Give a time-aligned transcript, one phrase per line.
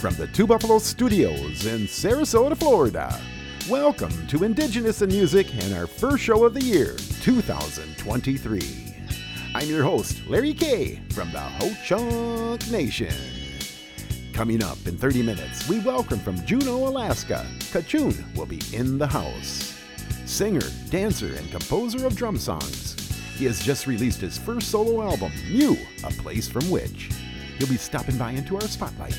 [0.00, 3.20] From the Two Buffalo Studios in Sarasota, Florida,
[3.68, 8.94] welcome to Indigenous in Music and our first show of the year, 2023.
[9.54, 13.12] I'm your host, Larry Kay from the Ho Chunk Nation.
[14.32, 19.06] Coming up in 30 minutes, we welcome from Juneau, Alaska, Kachun will be in the
[19.06, 19.78] house.
[20.24, 22.96] Singer, dancer, and composer of drum songs.
[23.36, 27.10] He has just released his first solo album, Mew, A Place from Which.
[27.58, 29.18] He'll be stopping by into our spotlight.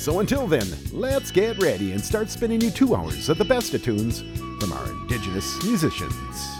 [0.00, 3.74] So until then, let's get ready and start spinning you two hours of the best
[3.74, 4.22] of tunes
[4.58, 6.56] from our Indigenous musicians.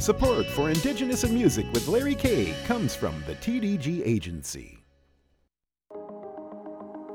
[0.00, 4.80] Support for Indigenous in Music with Larry Kay comes from the TDG Agency.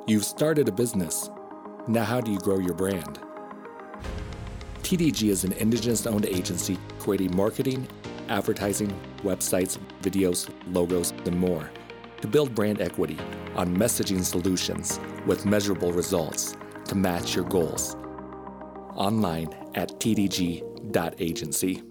[0.08, 1.30] You've started a business.
[1.89, 3.20] Now, how do you grow your brand?
[4.83, 7.89] TDG is an Indigenous owned agency creating marketing,
[8.30, 11.70] advertising, websites, videos, logos, and more
[12.22, 13.17] to build brand equity
[13.56, 17.95] on messaging solutions with measurable results to match your goals.
[18.95, 21.84] Online at tdg.agency.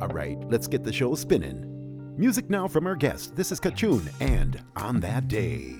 [0.00, 1.66] All right, let's get the show spinning.
[2.16, 3.36] Music now from our guest.
[3.36, 5.76] This is Kachun and On That Day.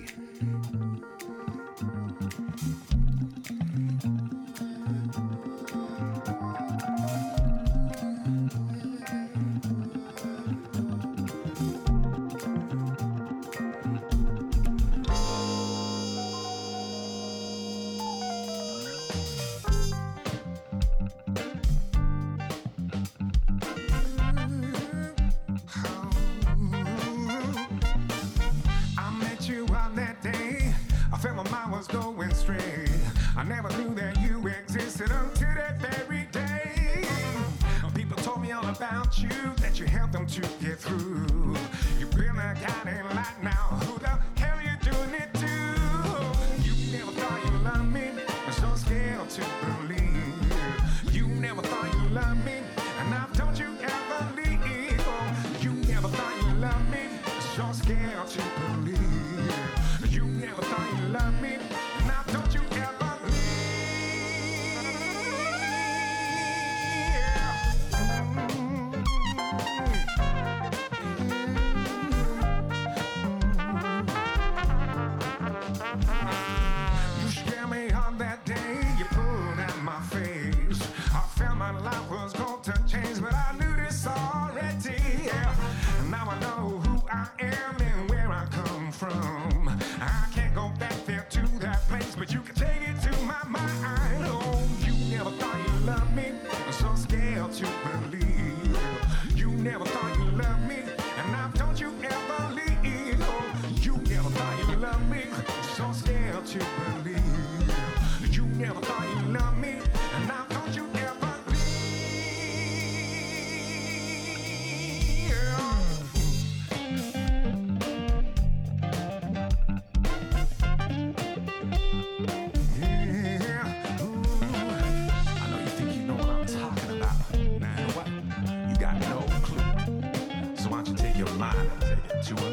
[38.91, 39.29] About you,
[39.59, 41.30] that you helped them to get through.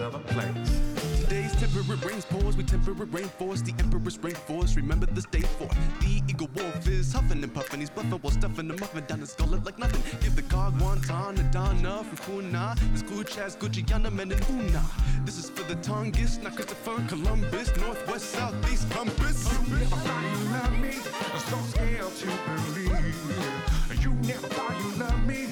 [0.07, 0.81] Another place?
[1.21, 4.75] Today's temperate rains pours, we temperate rainforest, the emperor's rainforest.
[4.75, 5.67] Remember this day for
[5.99, 7.81] the eagle wolf is huffing and puffing.
[7.81, 10.01] He's bluffing while stuffing the muffin down his gullet like nothing.
[10.21, 14.83] Give the cog wonton, Adana, Fukuna, his Kuchas, Gujiana, men and Una.
[15.25, 19.51] This is for the Tongass, not Christopher Columbus, northwest, southeast compass.
[19.51, 20.93] You never thought you loved me.
[21.33, 22.27] I'm so scared to
[22.73, 24.01] believe.
[24.01, 25.47] You never thought you loved me.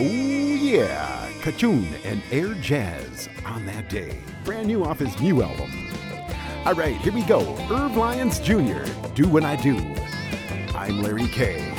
[0.00, 4.20] Oh yeah, Kachun and Air Jazz on that day.
[4.44, 5.72] Brand new off his new album.
[6.64, 7.40] All right, here we go.
[7.68, 8.84] Irv Lyons Jr.
[9.16, 9.76] Do What I Do.
[10.76, 11.77] I'm Larry Kay.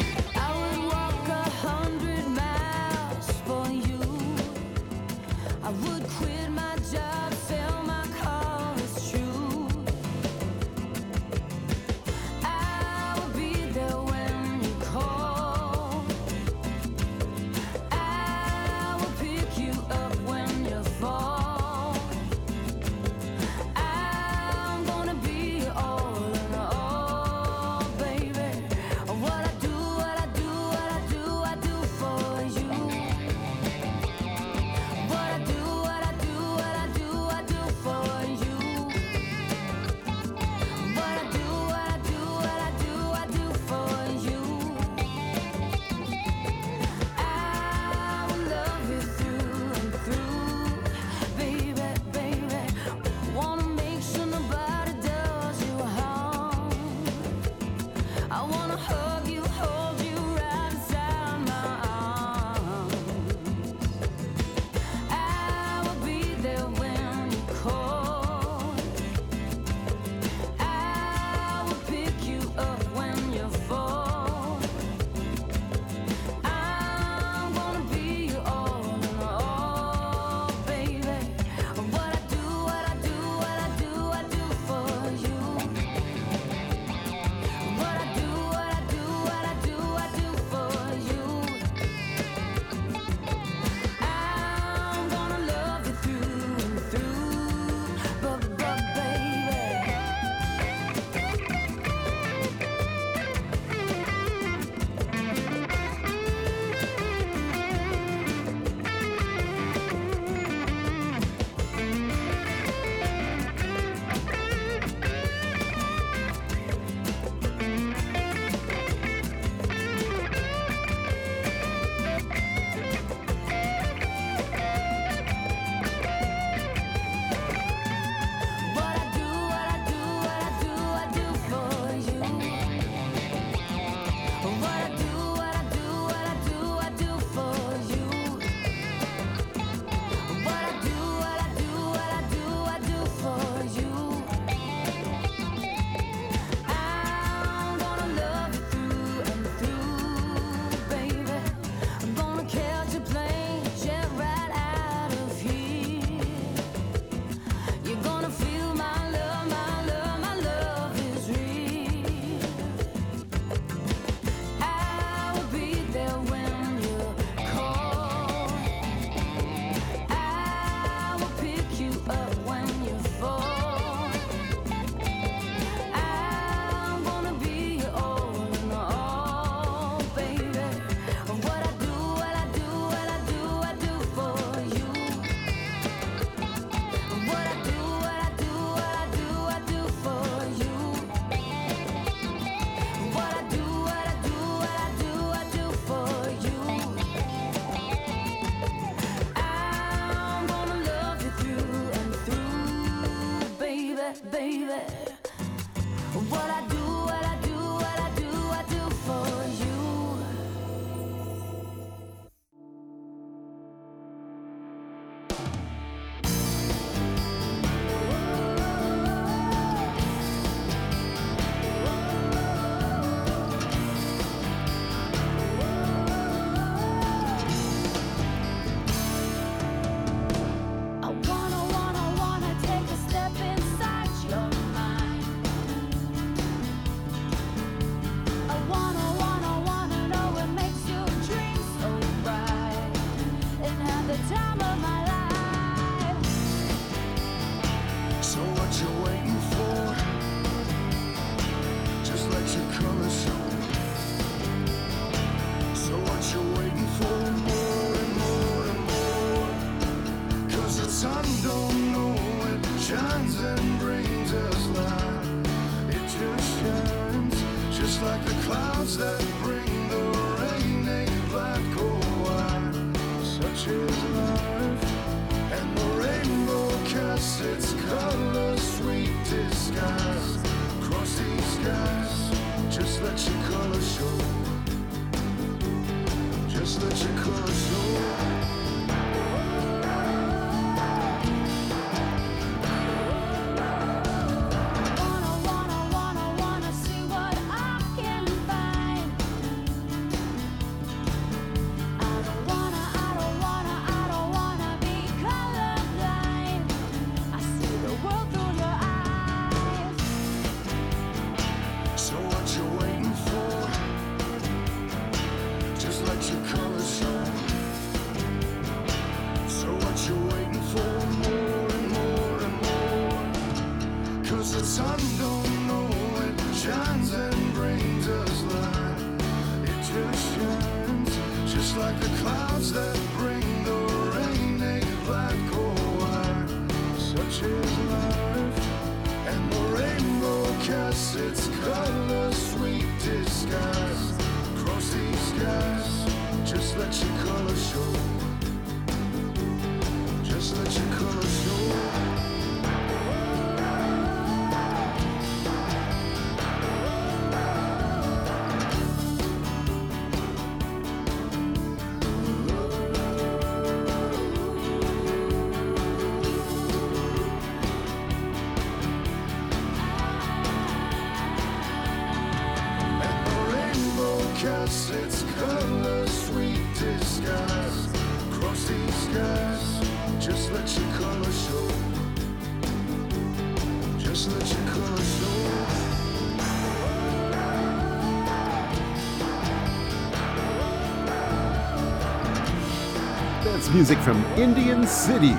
[393.73, 395.35] Music from Indian City,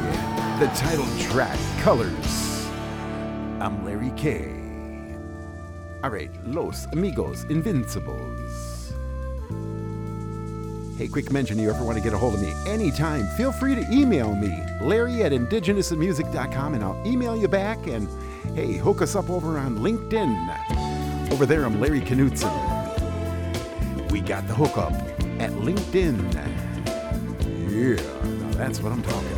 [0.60, 2.68] the title track, Colors.
[3.58, 4.44] I'm Larry K.
[6.04, 8.92] All right, Los Amigos Invincibles.
[10.96, 13.74] Hey, quick mention you ever want to get a hold of me anytime, feel free
[13.74, 17.84] to email me, Larry at IndigenousMusic.com, and I'll email you back.
[17.88, 18.08] And
[18.54, 21.32] hey, hook us up over on LinkedIn.
[21.32, 22.52] Over there, I'm Larry Knutson.
[24.12, 24.92] We got the hookup
[25.40, 26.32] at LinkedIn.
[27.68, 28.19] Yeah.
[28.60, 29.29] That's what I'm talking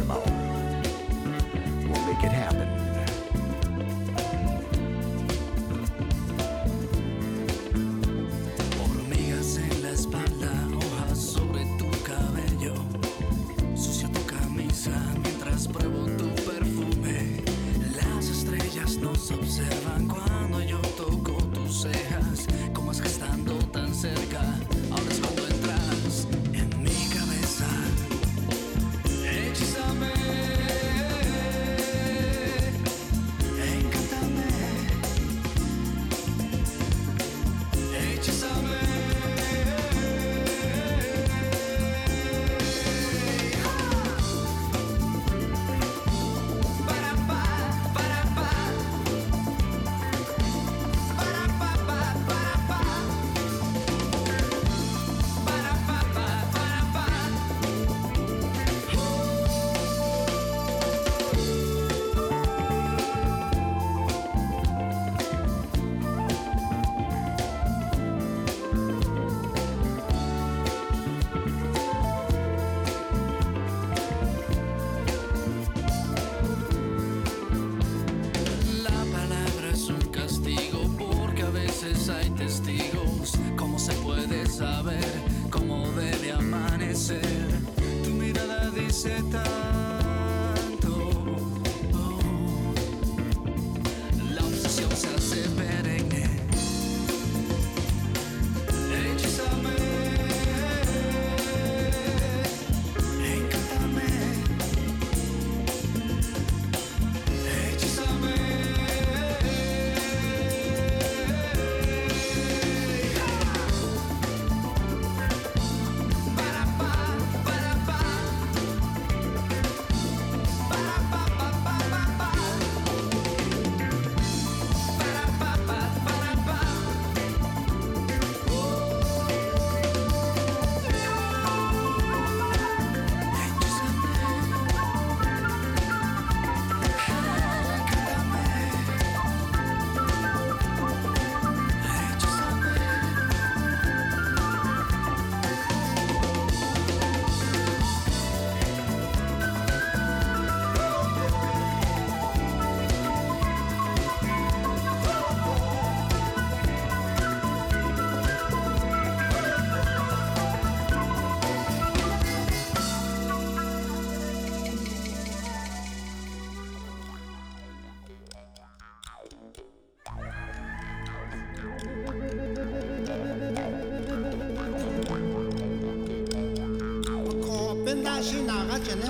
[178.22, 179.06] 是哪个捡呢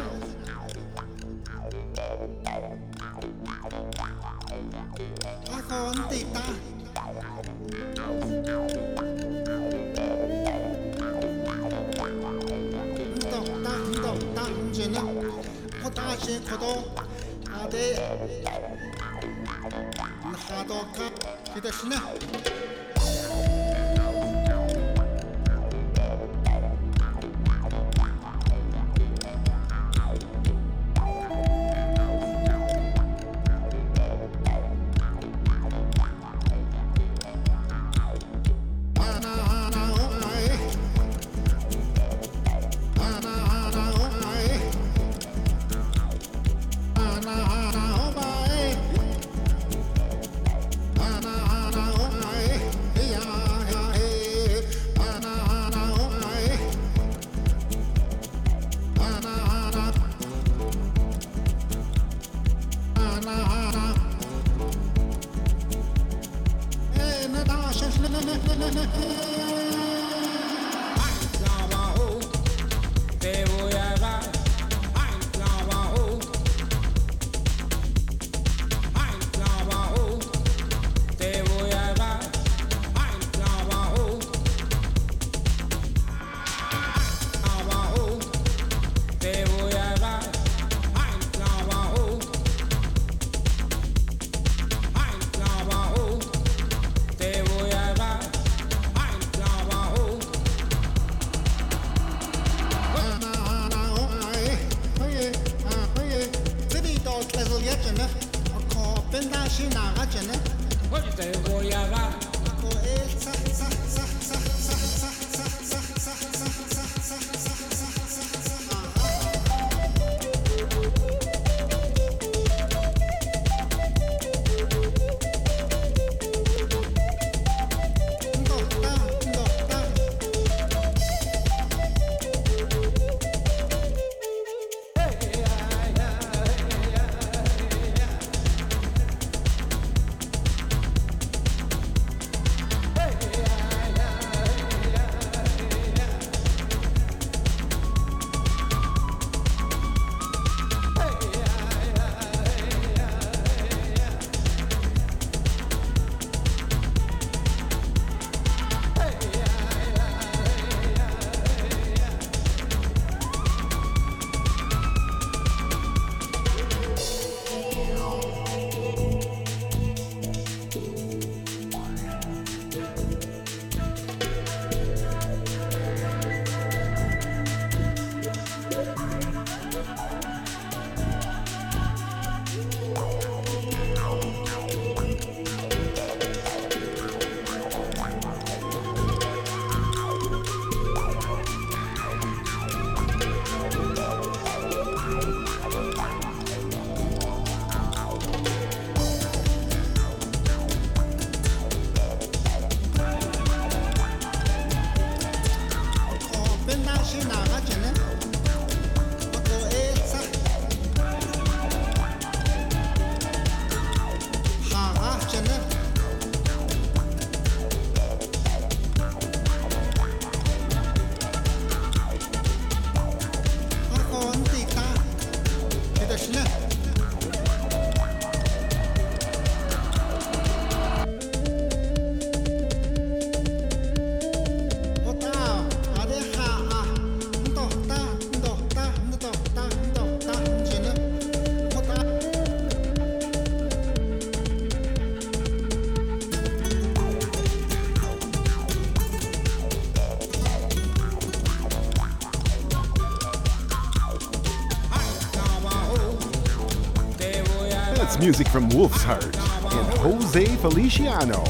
[258.23, 261.43] music from Wolf's Heart and Jose Feliciano.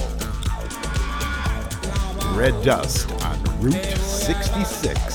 [2.34, 5.11] Red Dust on Route 66.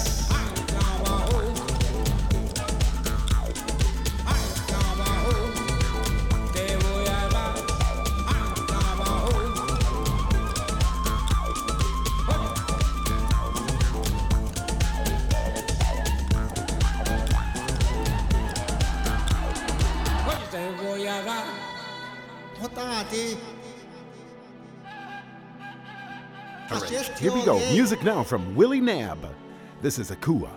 [27.87, 29.33] Music now from Willie Nab.
[29.81, 30.49] This is Akua.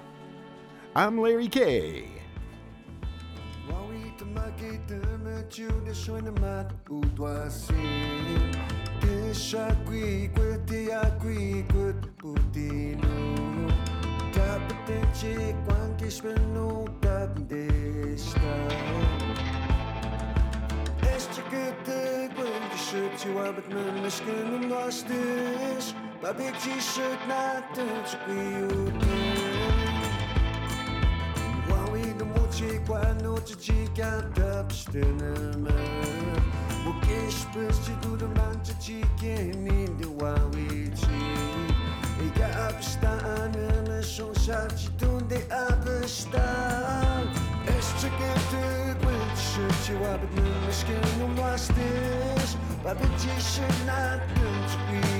[0.96, 2.19] I'm Larry Kay.
[27.00, 28.92] Przyszedł na ten szklił
[31.68, 35.72] Mały do mocy quando ci não canta psztynemy
[36.84, 41.20] Bo kiedyś pyszczy tu do manczy ci kieni do ławi ci
[42.24, 47.26] I ja abstany myszą szarci tundy abstan
[47.76, 49.40] Jeszcze kiedy być
[49.86, 55.19] się łabnym myszkiem no masz też Baby dzisiaj na tym szklił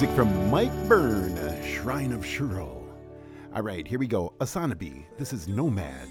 [0.00, 2.84] music from Mike Byrne, Shrine of Shuro.
[3.52, 4.32] All right, here we go.
[4.38, 6.07] Asanabi, this is Nomad.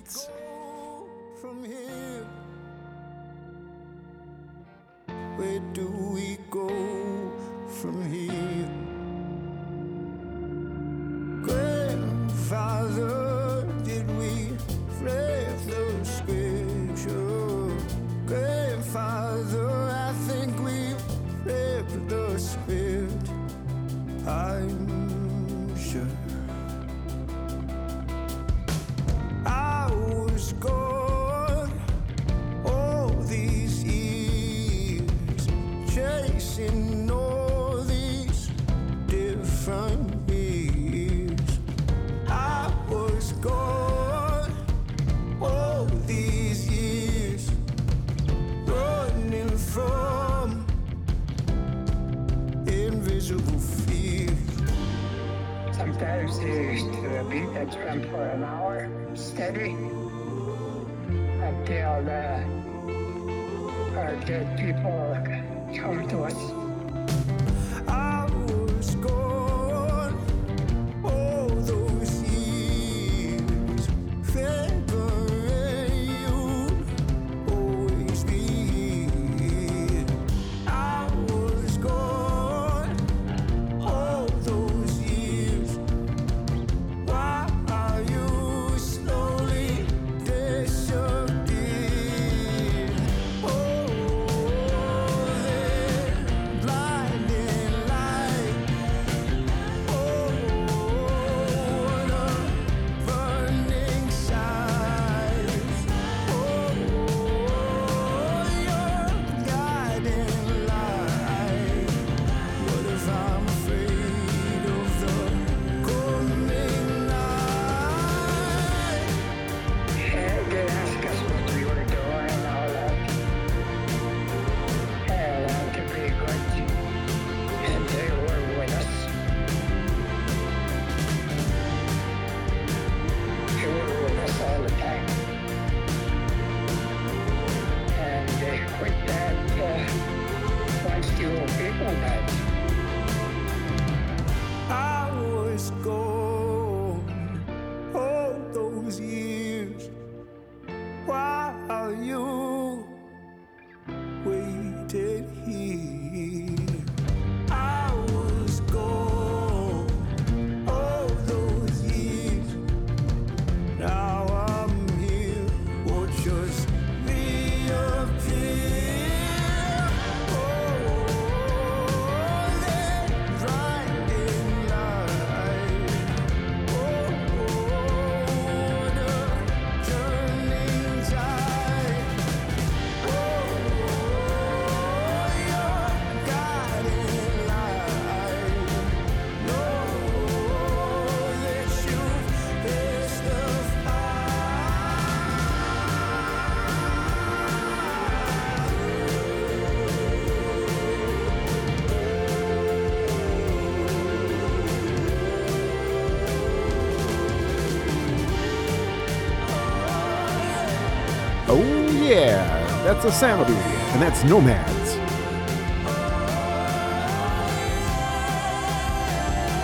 [212.88, 214.96] That's a Samadhi, and that's Nomads.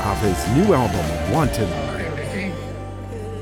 [0.04, 1.70] Off his new album, "Wanted."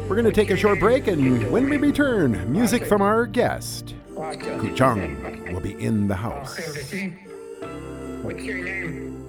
[0.08, 3.96] We're going to take a short break, and when we return, music from our guest,
[4.14, 6.60] Kuchang, will be in the house.
[8.22, 9.21] What's your name?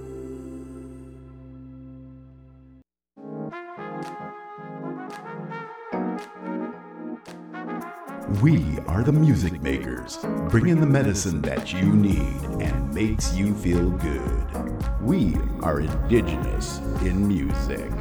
[8.42, 13.88] We are the music makers, bringing the medicine that you need and makes you feel
[13.90, 15.00] good.
[15.00, 17.92] We are indigenous in music.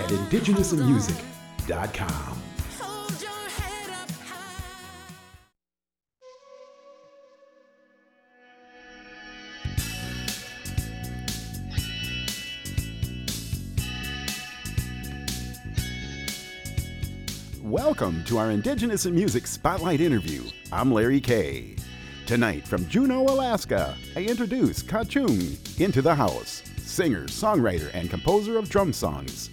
[0.00, 2.42] At indigenousinmusic.com.
[17.62, 20.44] Welcome to our Indigenous in Music Spotlight interview.
[20.72, 21.76] I'm Larry Kay.
[22.24, 28.70] Tonight from Juneau, Alaska, I introduce Qacung into the house, singer, songwriter, and composer of
[28.70, 29.50] drum songs.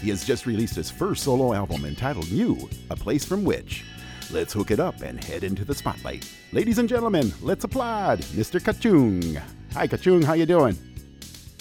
[0.00, 3.84] He has just released his first solo album entitled New, A Place From Which.
[4.30, 6.30] Let's hook it up and head into the spotlight.
[6.52, 8.60] Ladies and gentlemen, let's applaud Mr.
[8.60, 9.40] Qacung.
[9.72, 10.76] Hi Qacung, how you doing?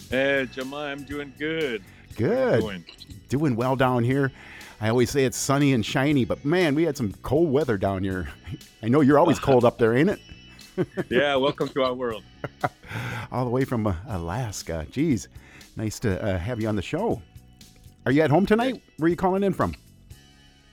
[0.10, 1.84] Hey, Jamal, I'm doing good.
[2.16, 2.62] Good.
[2.62, 2.86] Doing.
[3.30, 4.32] Doing well down here.
[4.80, 8.04] I always say it's sunny and shiny, but man, we had some cold weather down
[8.04, 8.30] here.
[8.82, 10.20] I know you're always cold up there, ain't it?
[11.08, 12.24] Yeah, welcome to our world.
[13.32, 14.88] All the way from uh, Alaska.
[14.90, 15.28] Geez,
[15.76, 17.22] nice to uh, have you on the show.
[18.06, 18.82] Are you at home tonight?
[18.98, 19.74] Where are you calling in from?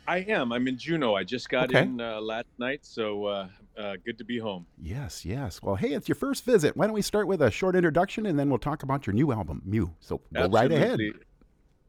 [0.09, 0.51] I am.
[0.53, 1.15] I'm in Juneau.
[1.15, 1.83] I just got Okay.
[1.83, 4.67] in uh, last night, so uh, uh, good to be home.
[4.83, 5.63] Yes, yes.
[5.63, 6.77] Well, hey, it's your first visit.
[6.77, 9.31] Why don't we start with a short introduction and then we'll talk about your new
[9.31, 9.95] album, Miu.
[10.01, 10.99] So go right ahead.
[10.99, 11.27] Absolutely.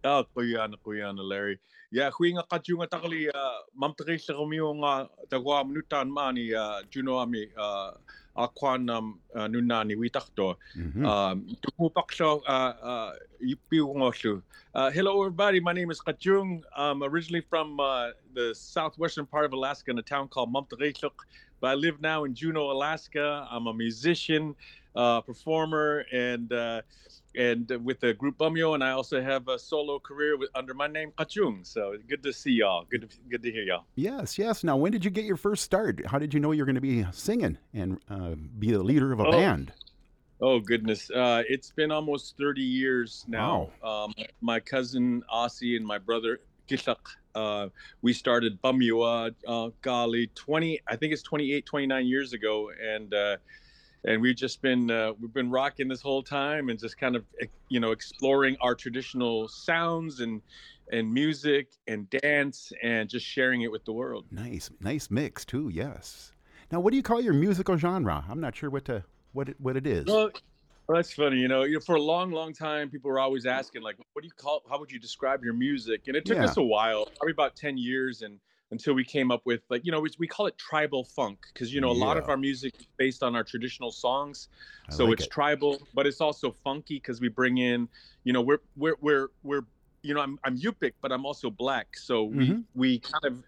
[0.03, 1.57] Oh, kuya na kuya Larry.
[1.91, 6.81] Yeah, hui nga kadyo nga takali uh, mamtakay sa kumiyo nga tagwa minutan ma uh,
[6.89, 7.49] Juno ami
[8.35, 8.85] uh, akwan
[9.49, 10.55] nuna ni witakto.
[11.61, 12.11] Tumupak
[13.41, 14.41] ipiw nga siya.
[14.93, 16.61] Hello everybody, my name is Qacung.
[16.75, 21.25] I'm originally from uh, the southwestern part of Alaska in a town called Mamtarekluk,
[21.59, 23.47] but I live now in Juneau, Alaska.
[23.51, 24.55] I'm a musician,
[24.95, 26.81] uh, performer, and uh,
[27.35, 30.87] and with the group Pamyua, and I also have a solo career with, under my
[30.87, 31.65] name Qacung.
[31.65, 32.85] So good to see y'all.
[32.91, 33.85] Good to, good to hear y'all.
[33.95, 34.63] Yes, yes.
[34.63, 36.05] Now, when did you get your first start?
[36.05, 39.11] How did you know you were going to be singing and uh, be the leader
[39.13, 39.31] of a Oh.
[39.31, 39.73] band?
[40.43, 43.69] Oh goodness, uh, it's been almost 30 years now.
[43.83, 46.97] Um, my cousin Aussie and my brother Kishak,
[47.35, 47.67] uh,
[48.01, 53.37] we started Pamyua, uh, golly, 20, I think it's 28, 29 years ago, and uh,
[54.05, 57.23] and we've just been uh, we've been rocking this whole time and just kind of
[57.41, 60.41] eh, you know exploring our traditional sounds and
[60.91, 64.25] and music and dance and just sharing it with the world.
[64.31, 65.69] Nice, nice mix too.
[65.69, 66.33] Yes.
[66.71, 68.25] Now, what do you call your musical genre?
[68.29, 70.07] I'm not sure what to what it, what it is.
[70.07, 70.31] Well,
[70.87, 71.37] well, that's funny.
[71.37, 74.23] You know, you know, for a long, long time, people were always asking, like, what
[74.23, 74.61] do you call?
[74.69, 76.07] How would you describe your music?
[76.07, 76.45] And it took Yeah.
[76.45, 78.39] us a while, probably about ten years, and
[78.71, 81.73] until we came up with, like, you know, we, we call it tribal funk because
[81.73, 84.47] you know a lot of our music is based on our traditional songs,
[84.89, 85.31] I so like it's it.
[85.31, 87.89] tribal, but it's also funky because we bring in,
[88.23, 89.61] you know, we're we're we're we're
[90.03, 92.63] you know, I'm I'm Yupik, but I'm also black, so we Mhm.
[92.73, 93.43] we kind of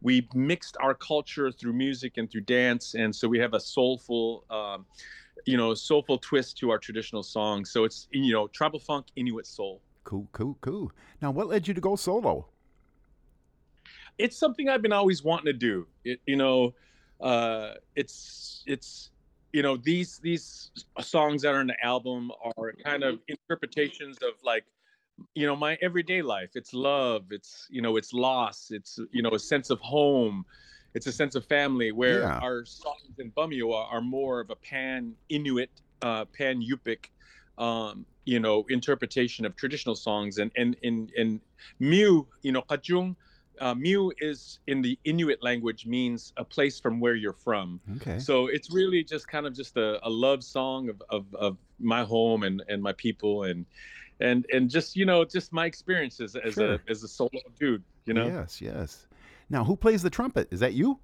[0.00, 4.44] we mixed our culture through music and through dance, and so we have a soulful.
[4.50, 4.86] Um,
[5.46, 7.70] you know, soulful twist to our traditional songs.
[7.70, 9.82] So it's you know, tribal funk, Inuit soul.
[10.04, 10.90] Cool, cool, cool.
[11.22, 12.48] Now, what led you to go solo?
[14.18, 15.86] It's something I've been always wanting to do.
[16.04, 16.74] It, you know,
[17.20, 19.10] uh, it's it's
[19.52, 24.34] you know these these songs that are in the album are kind of interpretations of
[24.44, 24.64] like
[25.34, 26.50] you know my everyday life.
[26.54, 27.26] It's love.
[27.30, 28.70] It's you know it's loss.
[28.70, 30.44] It's you know a sense of home.
[30.94, 31.92] It's a sense of family.
[31.92, 32.38] Where Yeah.
[32.40, 35.70] our songs in Pamyua are, are more of a pan Inuit,
[36.02, 37.10] uh, pan Yupik,
[37.58, 40.38] um, you know, interpretation of traditional songs.
[40.38, 41.40] And and in in
[41.80, 43.16] Miu, you know, Qacung,
[43.60, 47.80] uh, Miu is in the Inuit language means a place from where you're from.
[47.96, 48.18] Okay.
[48.18, 52.02] So it's really just kind of just a, a love song of, of, of my
[52.04, 53.64] home and, and my people and
[54.20, 56.74] and and just you know just my experiences as Sure.
[56.74, 57.82] a as a solo dude.
[58.06, 58.26] You know.
[58.26, 59.06] Yes, yes.
[59.50, 60.48] Now, who plays the trumpet?
[60.50, 60.98] Is that you?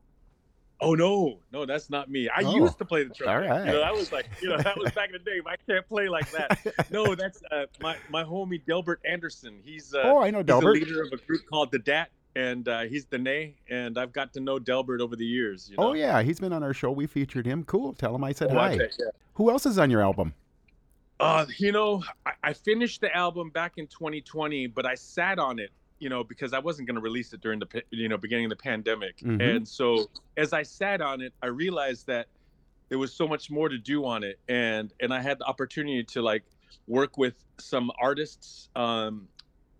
[0.81, 2.29] Oh no, no, that's not me.
[2.29, 3.49] I Oh, used to play the trumpet.
[3.51, 5.41] all You know, that was like, you know, that was back in the day.
[5.43, 6.59] but I can't play like that.
[6.91, 9.61] No, that's uh, my my homie Delbert Anderson.
[9.65, 10.75] He's uh, Oh, I know Delbert.
[10.75, 13.55] the leader of a group called the Dat, and uh, he's Diné.
[13.71, 15.69] And I've got to know Delbert over the years.
[15.71, 15.91] You know?
[15.91, 16.91] Oh yeah, he's been on our show.
[16.91, 17.65] We featured him.
[17.65, 17.93] Cool.
[17.95, 18.73] Tell him I said Oh, hi.
[18.75, 18.87] yeah.
[19.35, 20.35] Who else is on your album?
[21.21, 25.59] Uh, you know, I, I finished the album back in 2020, but I sat on
[25.61, 25.71] it,
[26.01, 28.51] you know, because I wasn't going to release it during the, you know, beginning of
[28.51, 29.19] the pandemic.
[29.19, 29.41] Mhm.
[29.57, 30.07] And so
[30.37, 32.27] as I sat on it, I realized that
[32.89, 36.05] there was so much more to do on it, and and I had the opportunity
[36.05, 36.43] to like
[36.87, 39.27] work with some artists, um,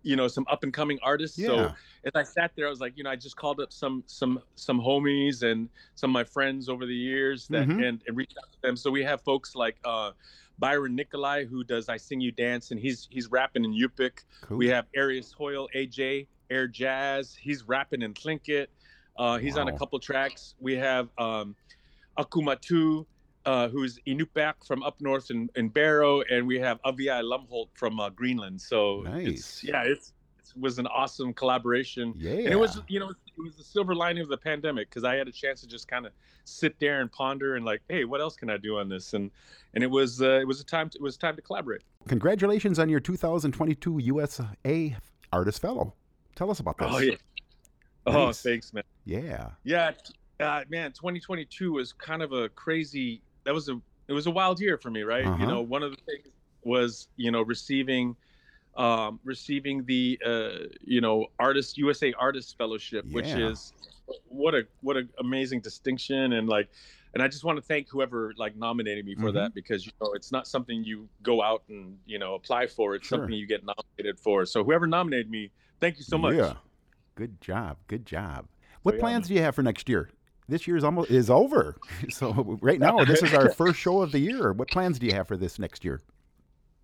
[0.05, 1.35] you know, some up and coming artists.
[1.43, 1.73] So
[2.05, 4.39] as I sat there, I was like, you know, I just called up some some
[4.55, 7.83] some homies and some of my friends over the years that Mhm.
[7.87, 8.77] and, and reached out to them.
[8.77, 10.11] So we have folks like uh,
[10.59, 14.19] Byron Nicholai, who does "I Sing You Dance," and he's he's rapping in Yupik.
[14.41, 14.57] Cool.
[14.57, 17.35] We have Arius Hoyle, AJ, Air Jazz.
[17.35, 18.67] He's rapping in Tlingit.
[19.17, 20.53] Uh, he's on a couple tracks.
[20.59, 21.55] We have um,
[22.19, 23.05] Akumatu,
[23.45, 27.99] uh, who's Inupiaq from up north in, in Barrow, and we have Aviaja Lumholt from
[27.99, 28.61] uh, Greenland.
[28.61, 29.27] So Nice.
[29.27, 30.13] it's yeah, it's
[30.55, 32.13] it was an awesome collaboration.
[32.17, 32.31] Yeah.
[32.31, 35.15] And it was, you know, it was the silver lining of the pandemic because I
[35.15, 36.13] had a chance to just kind of
[36.45, 39.13] sit there and ponder and like, hey, what else can I do on this?
[39.13, 39.31] And
[39.73, 41.81] and it was uh, it was a time to, it was time to collaborate.
[42.07, 44.95] Congratulations on your 2022 USA
[45.31, 45.93] Artist Fellow.
[46.35, 46.87] Tell us about this.
[46.89, 47.15] Oh yeah.
[48.07, 48.83] Oh, thanks, man.
[49.05, 49.49] Yeah.
[49.63, 49.91] Yeah,
[50.39, 50.91] uh, man.
[50.91, 53.21] 2022 was kind of a crazy.
[53.45, 55.25] That was a it was a wild year for me, right?
[55.25, 55.37] Uh-huh.
[55.39, 56.27] You know, one of the things
[56.63, 58.15] was you know receiving
[58.75, 63.71] um receiving the uh you know artist usa artist fellowship which is
[64.27, 66.69] what a what an amazing distinction and like
[67.13, 69.33] and i just want to thank whoever like nominated me for Mhm.
[69.35, 72.95] that because you know it's not something you go out and you know apply for
[72.95, 73.19] it's Sure.
[73.19, 76.55] something you get nominated for so whoever nominated me thank you so much Yeah.
[77.15, 77.77] Good job.
[77.87, 78.47] Good job.
[78.83, 80.09] What yeah, plans do you have for next year?
[80.47, 81.77] This year's almost is over.
[82.09, 84.53] So right now, this is our first show of the year.
[84.53, 86.01] What plans do you have for this next year?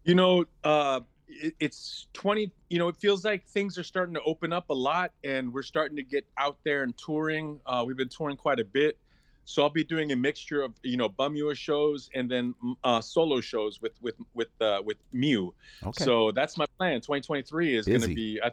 [0.03, 4.21] You know, uh, it, it's 20, you know, it feels like things are starting to
[4.23, 7.59] open up a lot and we're starting to get out there and touring.
[7.65, 8.97] Uh, we've been touring quite a bit.
[9.45, 13.01] So I'll be doing a mixture of, you know, Pamyua shows and then mm, uh,
[13.01, 15.51] solo shows with, with, with, uh, with Miu.
[15.83, 16.03] Okay.
[16.03, 17.01] So that's my plan.
[17.01, 18.51] 2023 is going to be a,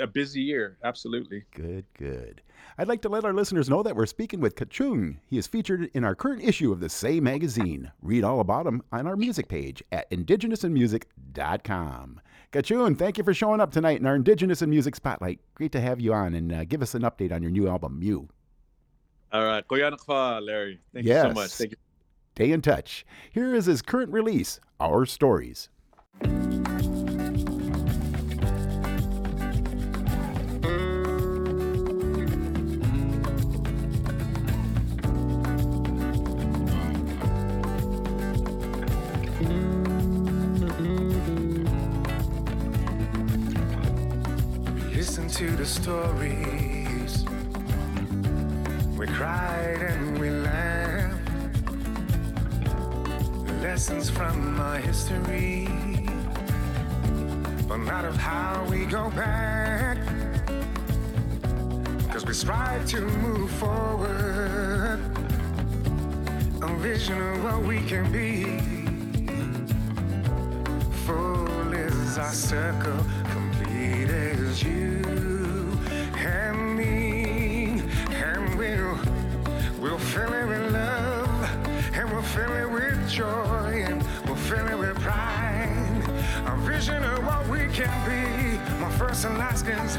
[0.00, 0.78] a busy year.
[0.82, 1.44] Absolutely.
[1.54, 2.42] Good, good.
[2.76, 5.18] I'd like to let our listeners know that we're speaking with Qacung.
[5.26, 7.92] He is featured in our current issue of the Say magazine.
[8.02, 12.20] Read all about him on our music page at indigenousinmusic.com.
[12.52, 15.40] Qacung, thank you for showing up tonight in our Indigenous and Music Spotlight.
[15.54, 18.00] Great to have you on and uh, give us an update on your new album,
[18.00, 18.28] Miu.
[19.32, 19.64] All right.
[19.68, 20.78] Larry.
[20.92, 21.50] Thank you so much.
[21.50, 21.76] Thank you.
[22.36, 23.04] Stay in touch.
[23.30, 25.68] Here is his current release, Our Stories.
[45.64, 47.24] The stories.
[48.98, 51.70] We cried and we laughed.
[53.62, 55.66] Lessons from our history,
[57.66, 59.96] but not of how we go back.
[62.12, 65.00] Cause we strive to move forward.
[66.60, 68.60] A vision of what we can be.
[71.06, 73.00] Full is our circle,
[73.32, 75.33] complete as you
[79.94, 84.76] we'll fill it with love, and we'll fill it with joy, and we'll fill it
[84.76, 86.02] with pride.
[86.46, 88.58] A vision of what we can be.
[88.80, 89.98] My first Alaskans.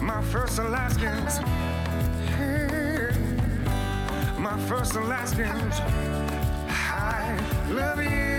[0.00, 1.40] My first Alaskans.
[4.38, 5.74] My first Alaskans.
[6.70, 7.38] I
[7.68, 8.35] love you.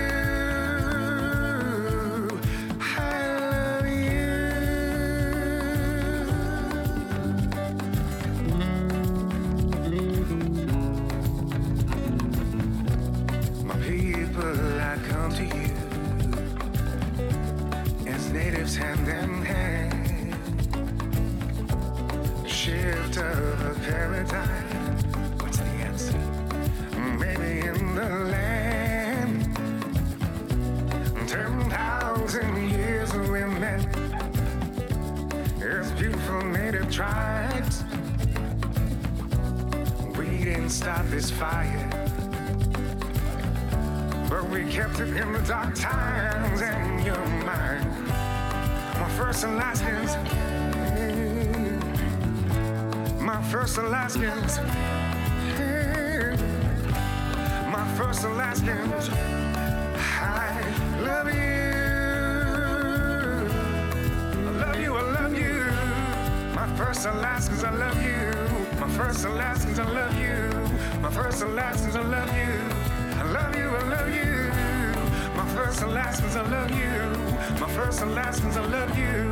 [68.87, 71.01] My first Alaskans, I love you.
[71.01, 73.19] My first and last Alaskans, I love you.
[73.19, 75.35] I love you, I love you.
[75.35, 77.59] My first and last Alaskans, I love you.
[77.59, 79.29] My first Alaskans, I love you.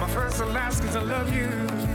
[0.00, 1.93] My first Alaskans, I love you.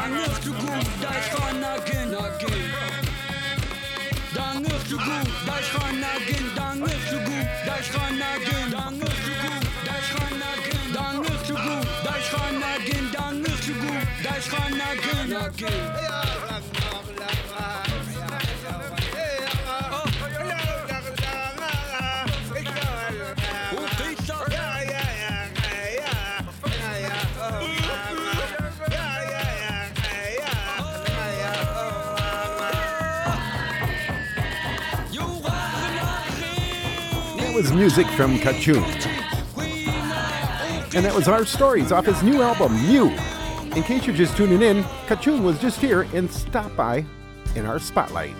[0.00, 2.62] Dan lucht du gut Dach kann na gin gin
[4.34, 8.30] Dan lucht du gut Dach kann na gin Dan lucht du gut Dach kann na
[8.46, 12.60] gin Dan lucht du gut Dach kann na gin Dan lucht du gut Dach kann
[12.62, 15.99] na gin Dan lucht du gut Dach kann na gin na gin.
[37.60, 38.82] was music from Qacung.
[40.94, 43.10] And that was our stories off his new album, Miu.
[43.76, 47.04] In case you're just tuning in, Qacung was just here and stopped by
[47.56, 48.34] in our spotlight.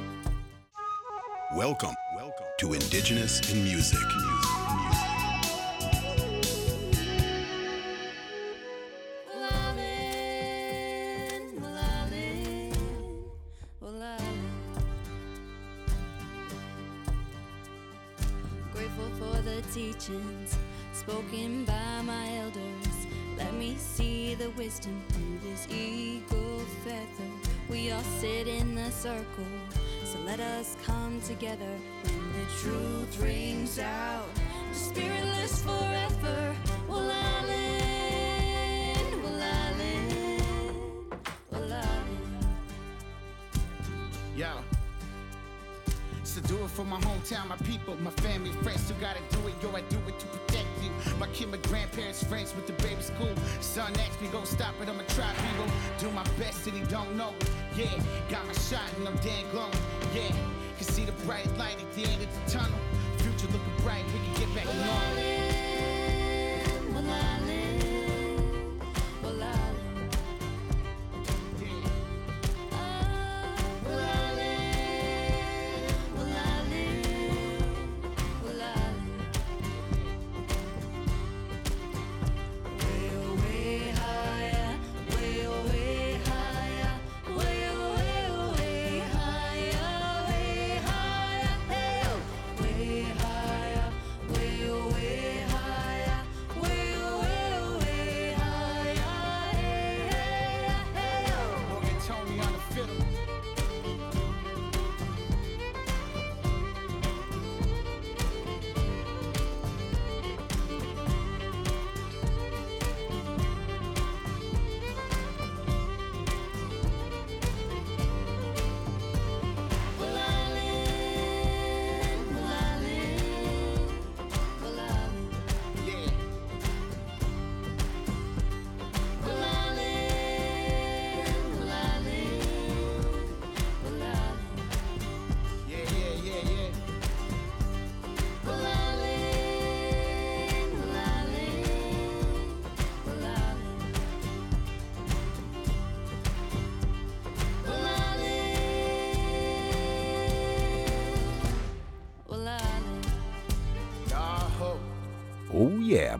[1.54, 4.19] Welcome, welcome to Indigenous in Music.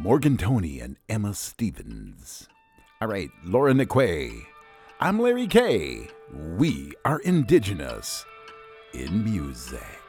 [0.03, 2.48] Morgan Toney and Emma Stevens.
[3.03, 4.32] All right, Laura Niquay.
[4.98, 6.09] I'm Larry Kay.
[6.57, 8.24] We are indigenous
[8.94, 9.99] in music.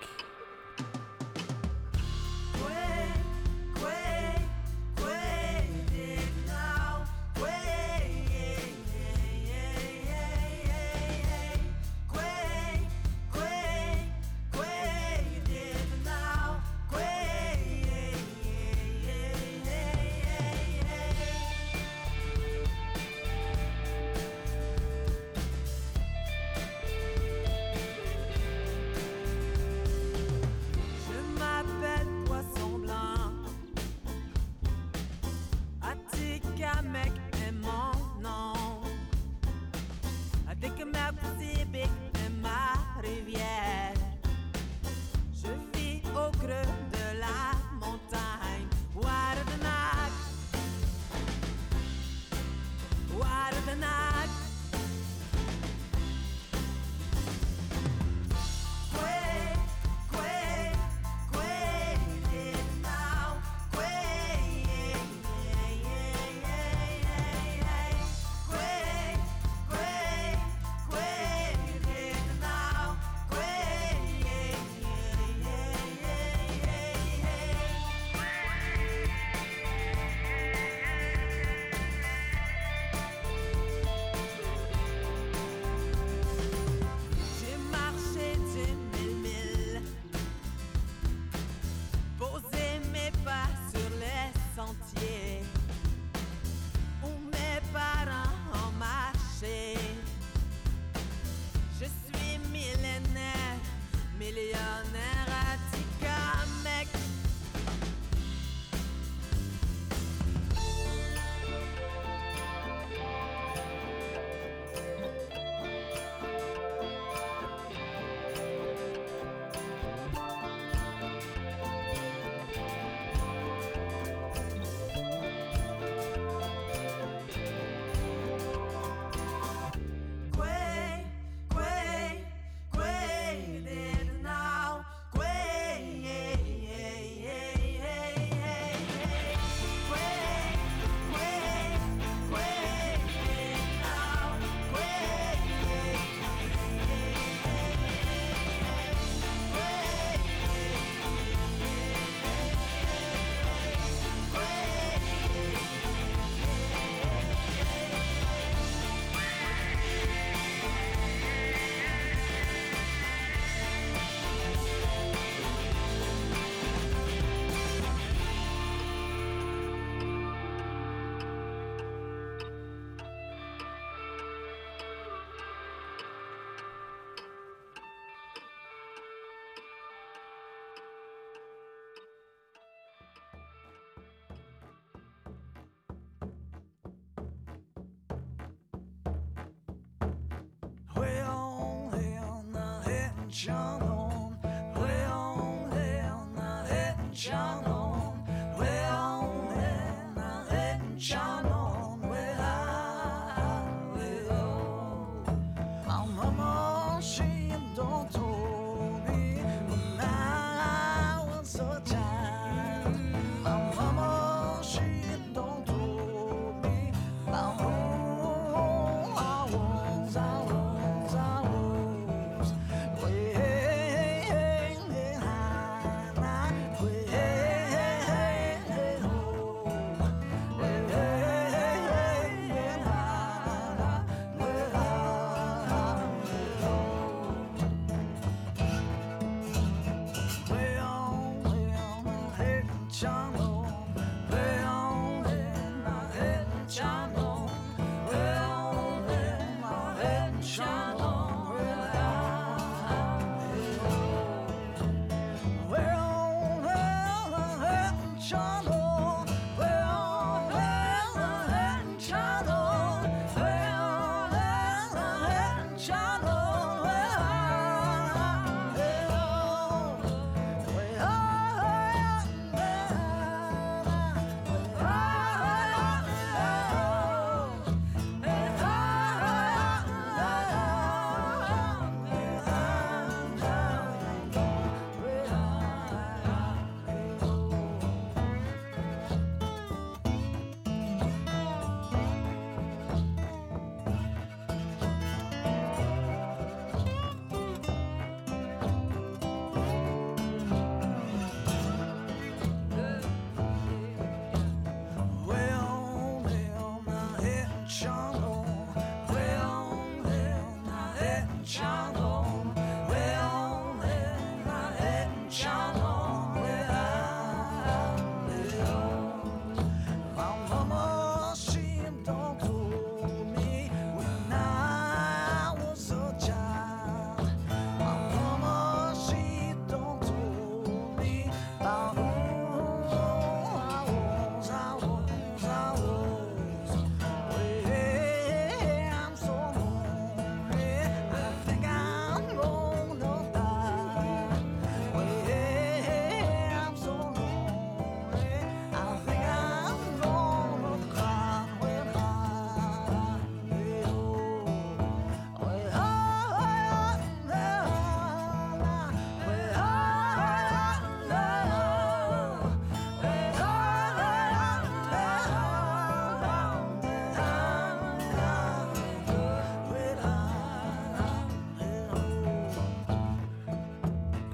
[193.32, 194.38] John on,
[194.76, 197.61] play on, play on, not hitting John.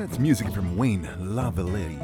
[0.07, 1.99] That's music from Wayne Lavallee.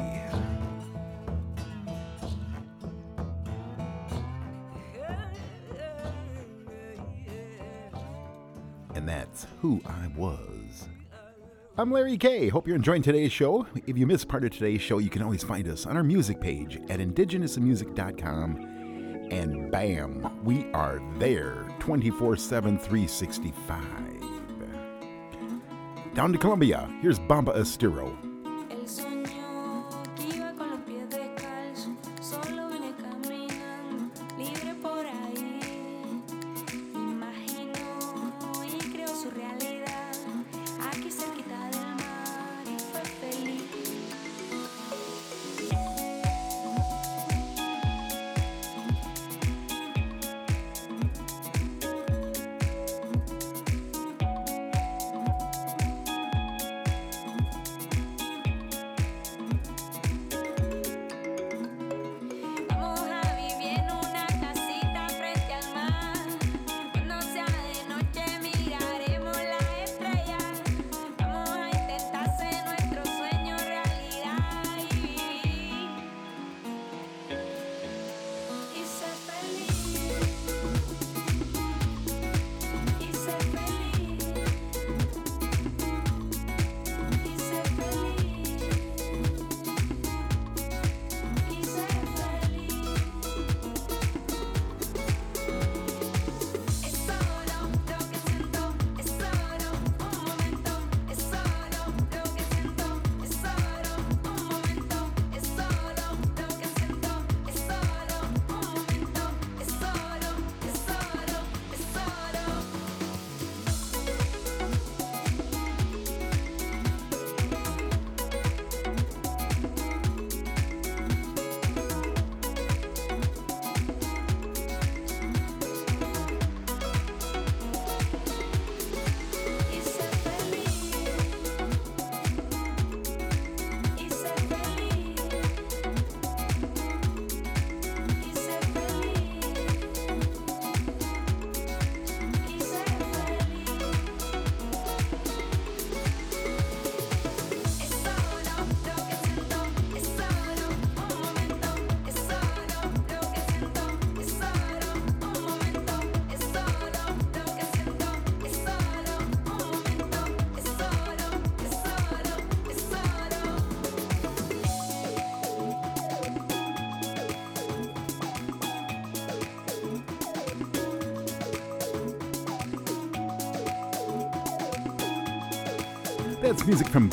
[8.94, 10.86] And that's who I was.
[11.78, 12.48] I'm Larry Kay.
[12.48, 13.66] Hope you're enjoying today's show.
[13.86, 16.42] If you missed part of today's show, you can always find us on our music
[16.42, 19.28] page at indigenousmusic.com.
[19.30, 24.33] And bam, we are there 24 7, 365.
[26.14, 28.33] Down to Colombia, here's Bomba Estéreo.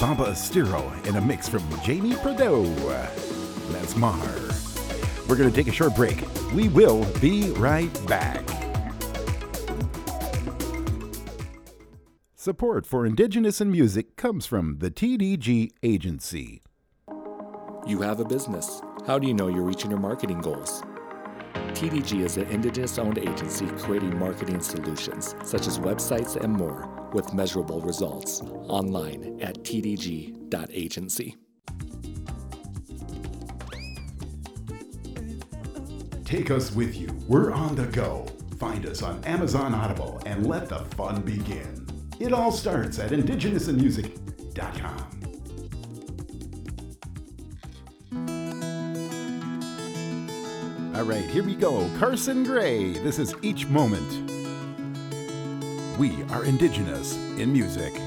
[0.02, 2.64] Bomba Estéreo and a mix from Jamie Prideaux.
[3.70, 4.18] That's Mar.
[5.30, 6.24] We're going to take a short break.
[6.56, 8.44] We will be right back.
[12.34, 16.64] Support for Indigenous in Music comes from the TDG Agency.
[17.86, 18.82] You have a business.
[19.06, 20.82] How do you know you're reaching your marketing goals?
[21.76, 27.36] TDG is an Indigenous owned agency creating marketing solutions, such as websites and more, with
[27.36, 28.42] measurable results.
[28.68, 29.31] Online
[29.72, 31.38] tdg.agency.
[36.26, 37.08] Take us with you.
[37.28, 38.26] We're on the go.
[38.60, 41.88] Find us on Amazon Audible and let the fun begin.
[42.20, 45.08] It all starts at indigenousinmusic.com.
[50.96, 51.90] All right, here we go.
[51.98, 52.92] Carson Gray.
[52.92, 54.30] This is Each Moment.
[55.98, 58.01] We are Indigenous in music.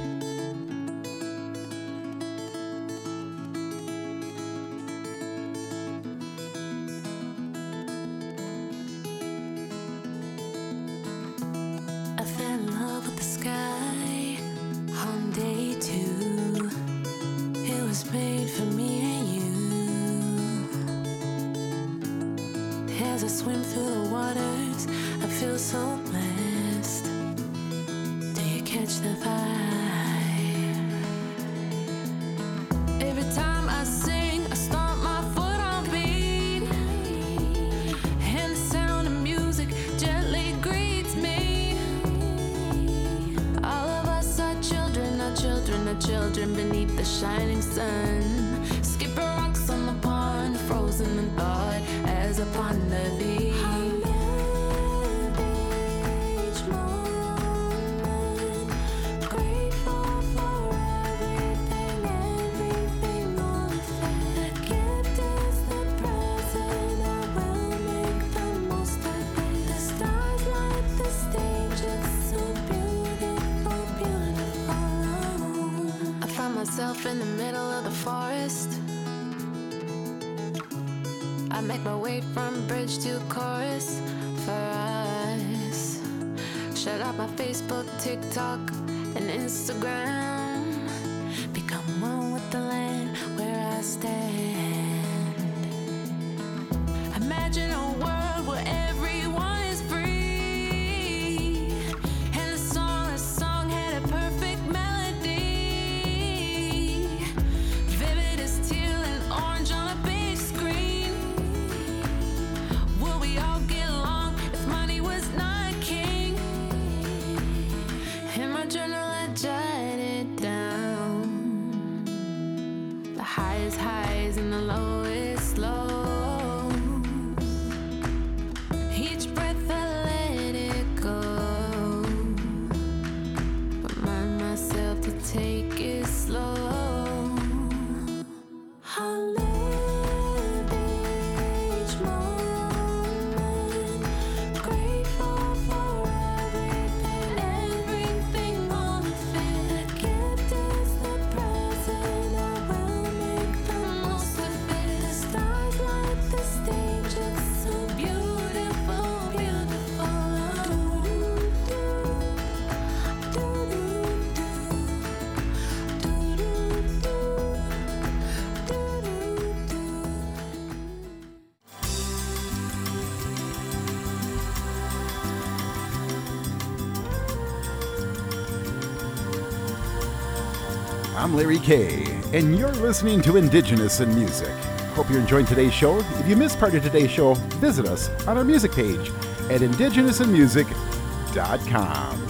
[181.65, 184.53] I'm Larry K, and you're listening to Indigenous in Music.
[184.95, 185.99] Hope you're enjoying today's show.
[186.19, 189.11] If you missed part of today's show, visit us on our music page
[189.51, 192.21] at indigenousinmusic.com.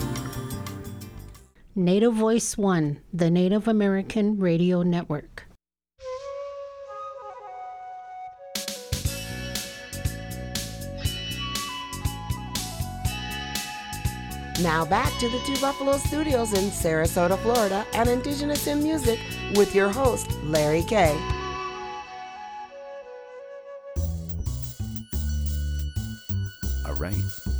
[1.76, 5.13] Native Voice One, the Native American Radio Network.
[14.62, 19.18] Now back to the Two Buffalo Studios in Sarasota, Florida, and Indigenous in Music
[19.56, 21.10] with your host, Larry K.
[26.86, 27.14] All right,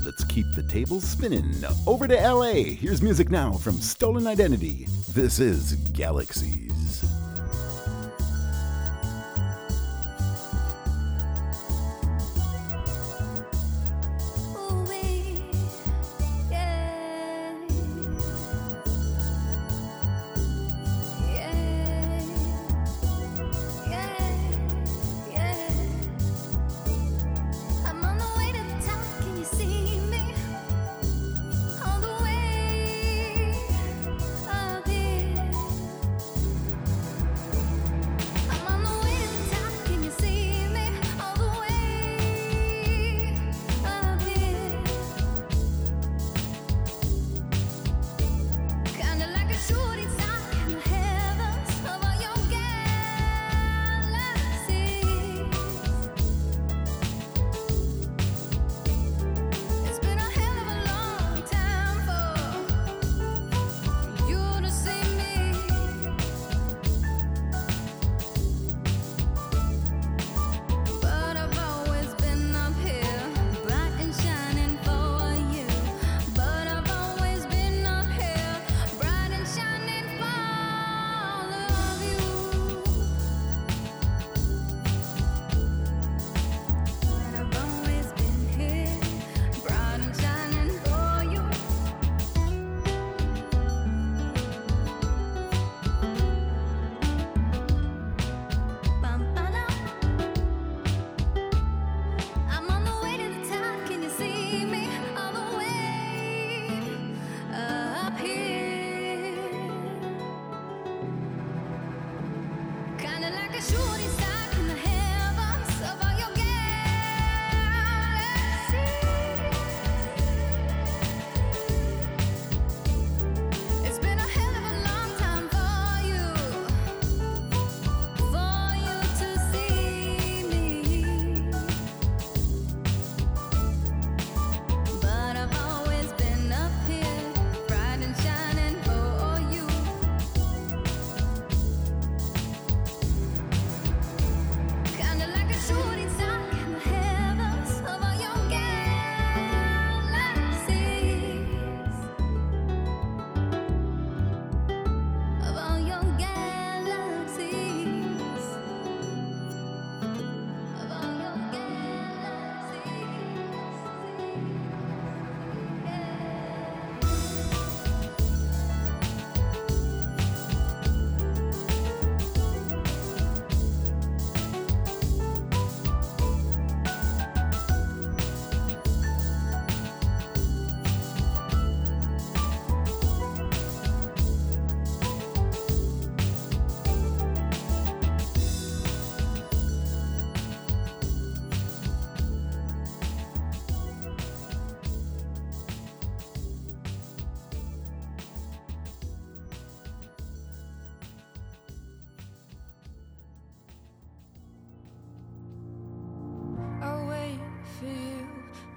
[0.04, 1.52] let's keep the tables spinning.
[1.84, 2.62] Over to LA.
[2.62, 4.86] Here's music now from Stolen Identity.
[5.14, 6.73] This is Galaxies.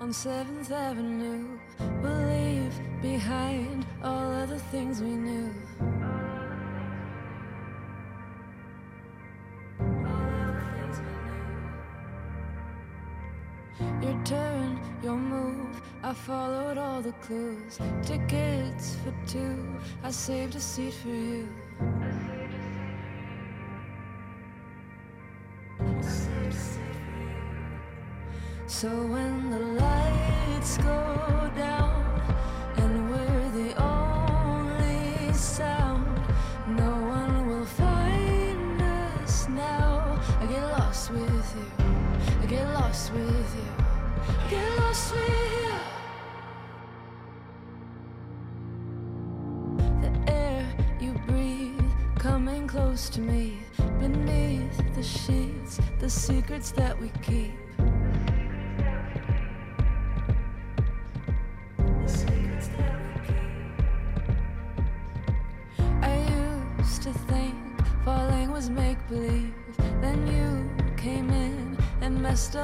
[0.07, 1.59] on 7th Avenue.
[2.01, 5.53] We'll leave behind all of the things we knew.
[14.01, 15.81] Your turn, your move.
[16.01, 17.77] I followed all the clues.
[18.01, 19.57] Tickets for two.
[20.03, 21.49] I saved a seat for you.
[28.67, 28.89] So
[30.67, 31.06] Let's go.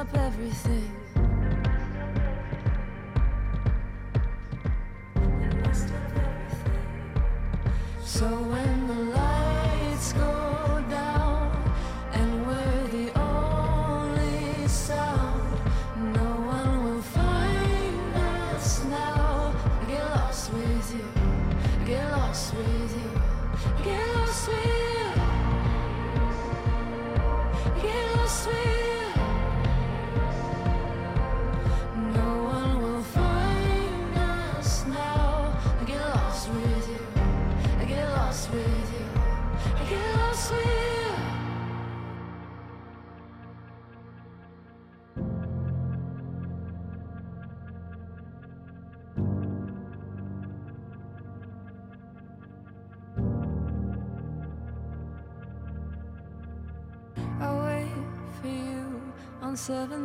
[0.04, 0.93] up everything.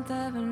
[0.09, 0.48] Seven.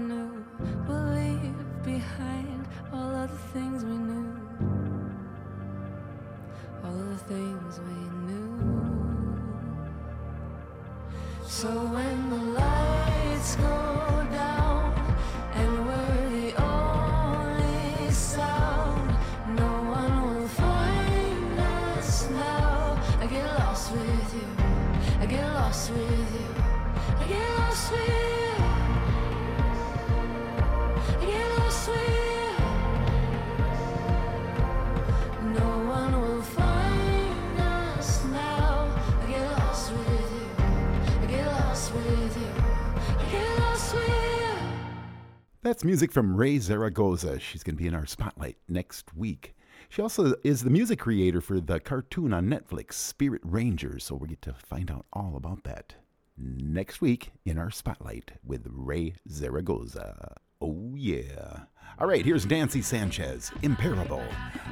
[45.77, 47.39] That's music from Raye Zaragoza.
[47.39, 49.55] She's going to be in our spotlight next week.
[49.89, 54.29] She also is the music creator for the cartoon on Netflix, Spirit Rangers, so we
[54.29, 55.93] get to find out all about that
[56.35, 60.37] next week in our spotlight with Raye Zaragoza.
[60.63, 61.65] Oh, yeah.
[61.99, 64.23] All right, here's Nancy Sanchez, Imperable.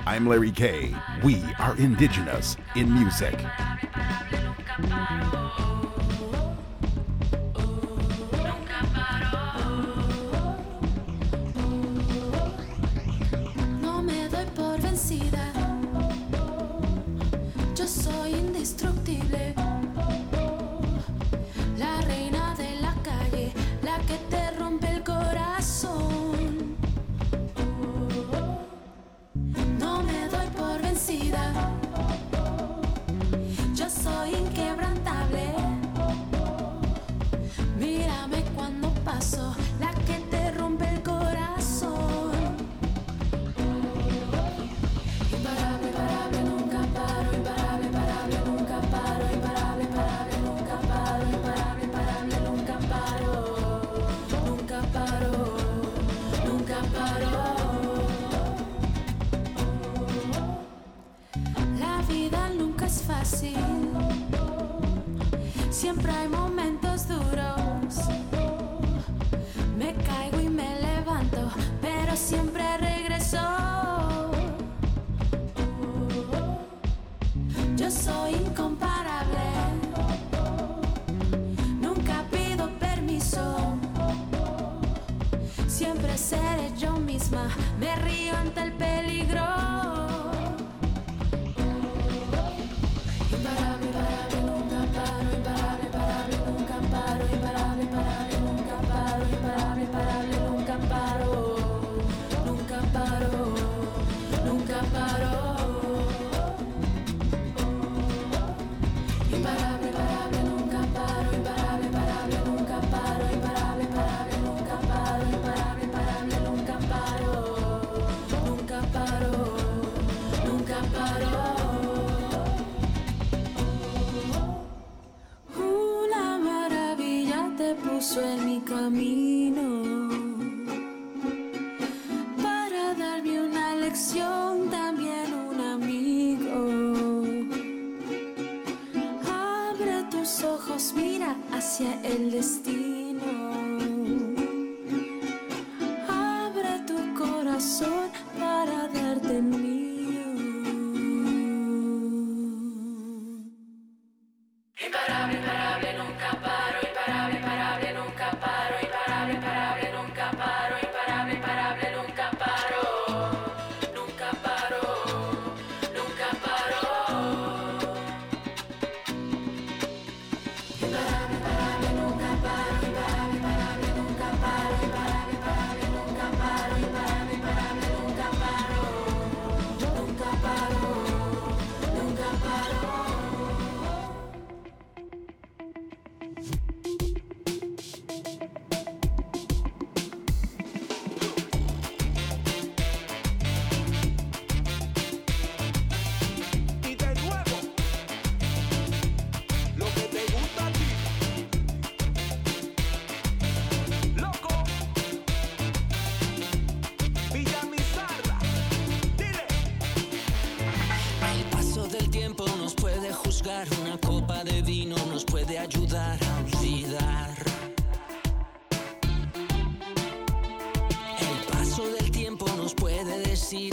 [0.08, 0.96] I'm Larry K.
[1.24, 3.40] We are indigenous in music.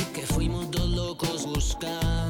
[0.06, 2.21] que fuimos dos locos buscando.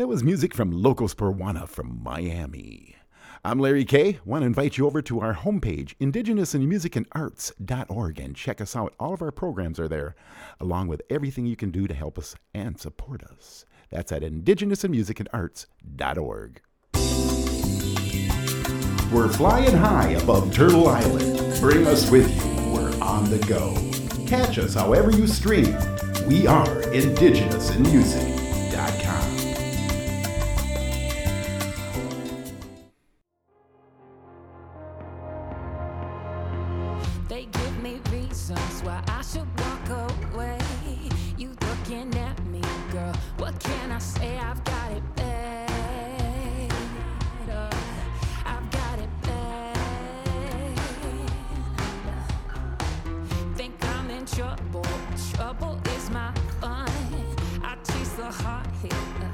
[0.00, 2.96] That was music from Locos Peruana from Miami.
[3.44, 4.18] I'm Larry K.
[4.24, 8.94] Want to invite you over to our homepage, indigenousandmusicandarts.org, and check us out.
[8.98, 10.16] All of our programs are there,
[10.58, 13.66] along with everything you can do to help us and support us.
[13.90, 16.62] That's at indigenousandmusicandarts.org.
[19.12, 21.60] We're flying high above Turtle Island.
[21.60, 22.72] Bring us with you.
[22.72, 23.76] We're on the go.
[24.26, 25.76] Catch us however you stream.
[26.26, 28.29] We are Indigenous in Music.
[38.30, 39.88] reasons why I should walk
[40.32, 40.58] away.
[41.36, 42.60] You looking at me,
[42.92, 43.12] girl.
[43.38, 44.38] What can I say?
[44.38, 46.72] I've got it bad.
[48.46, 50.78] I've got it bad.
[53.56, 54.86] Think I'm in trouble.
[55.34, 56.88] Trouble is my fun.
[57.62, 59.29] I chase the heart here.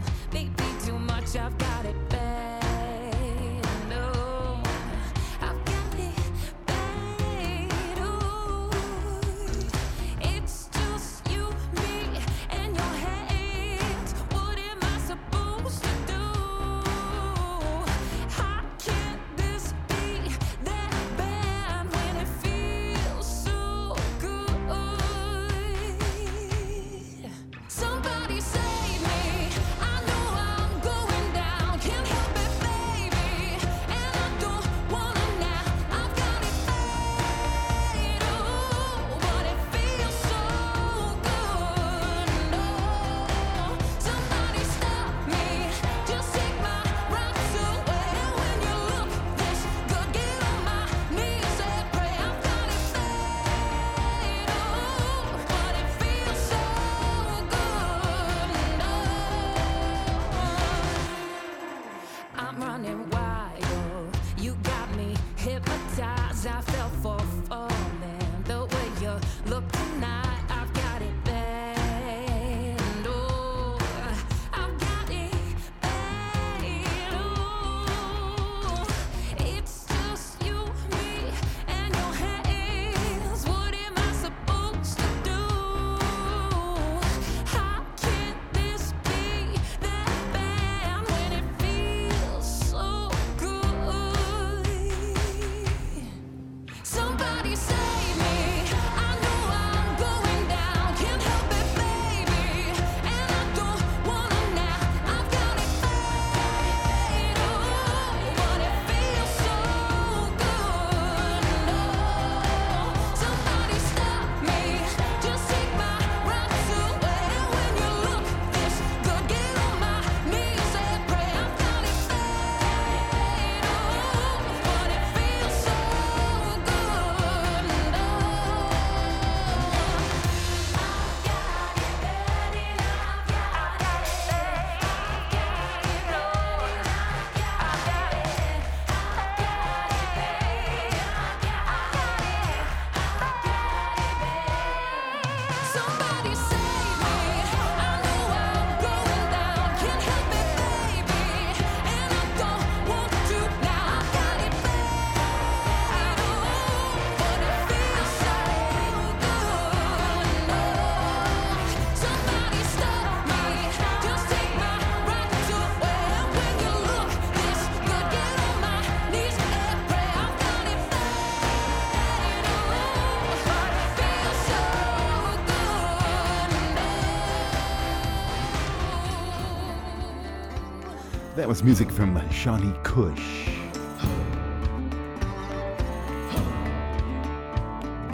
[181.47, 183.51] That was music from Shawnee Kish.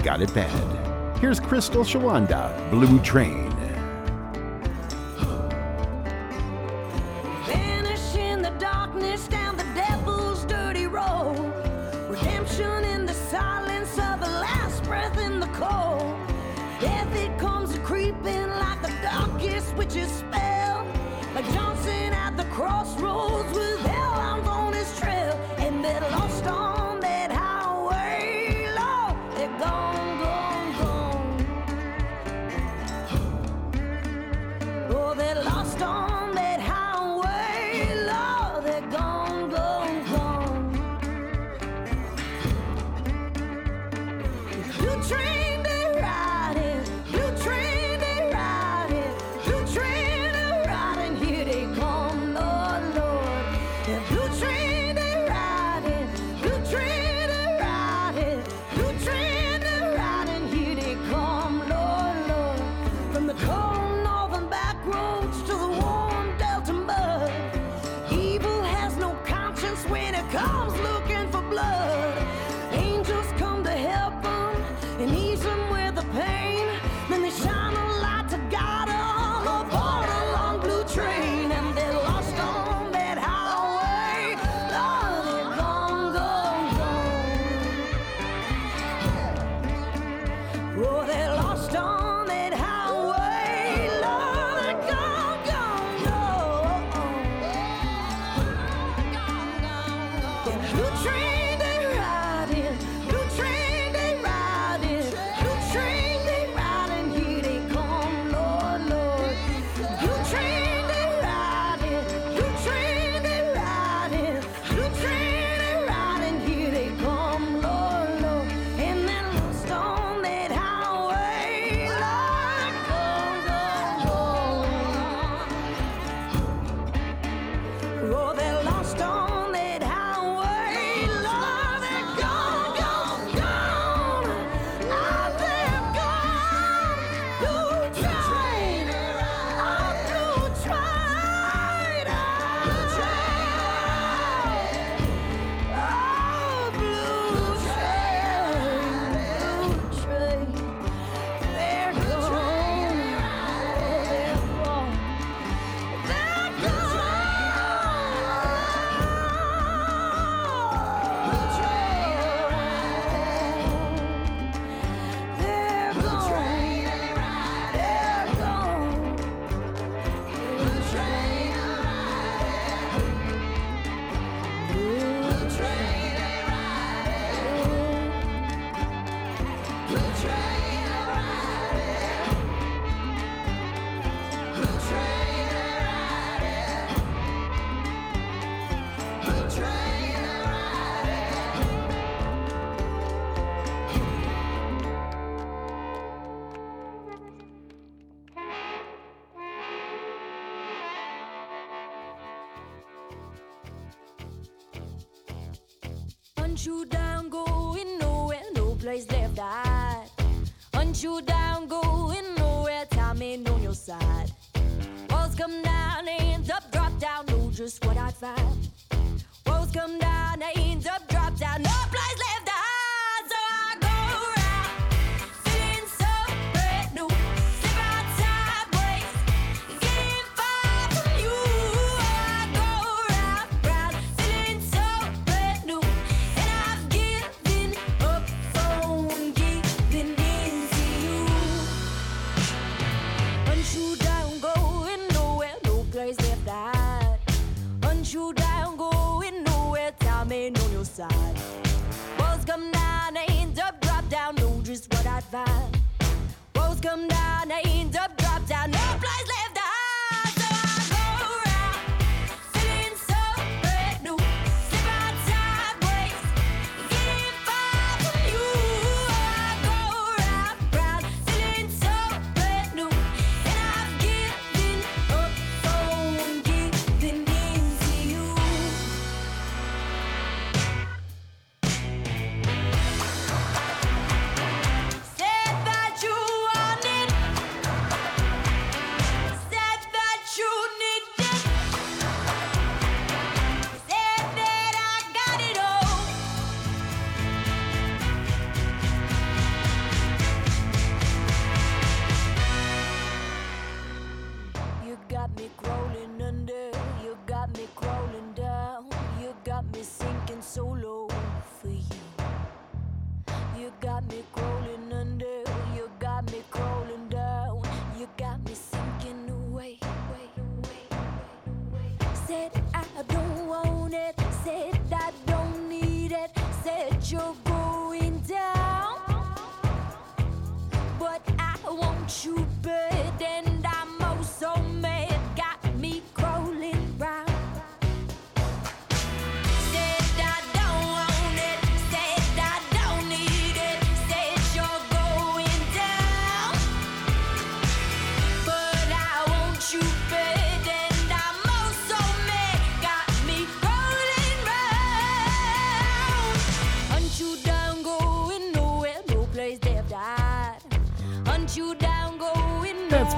[0.04, 1.16] Got it bad.
[1.16, 3.41] Here's Crystal Shawanda, Blue Train.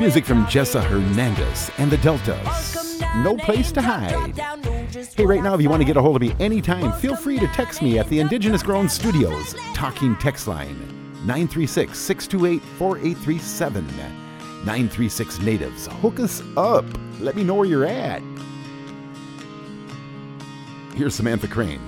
[0.04, 3.00] Music from Jessa Hernandez and the Deltas.
[3.22, 4.36] No place to hide.
[5.16, 7.38] Hey, right now, if you want to get a hold of me anytime, feel free
[7.38, 10.76] to text me at the Indigenous Grown Studios talking text line
[11.24, 13.86] 936 628 4837.
[14.66, 15.86] 936 Natives.
[15.86, 16.84] Hook us up.
[17.20, 18.20] Let me know where you're at.
[20.96, 21.80] Here's Samantha Crane.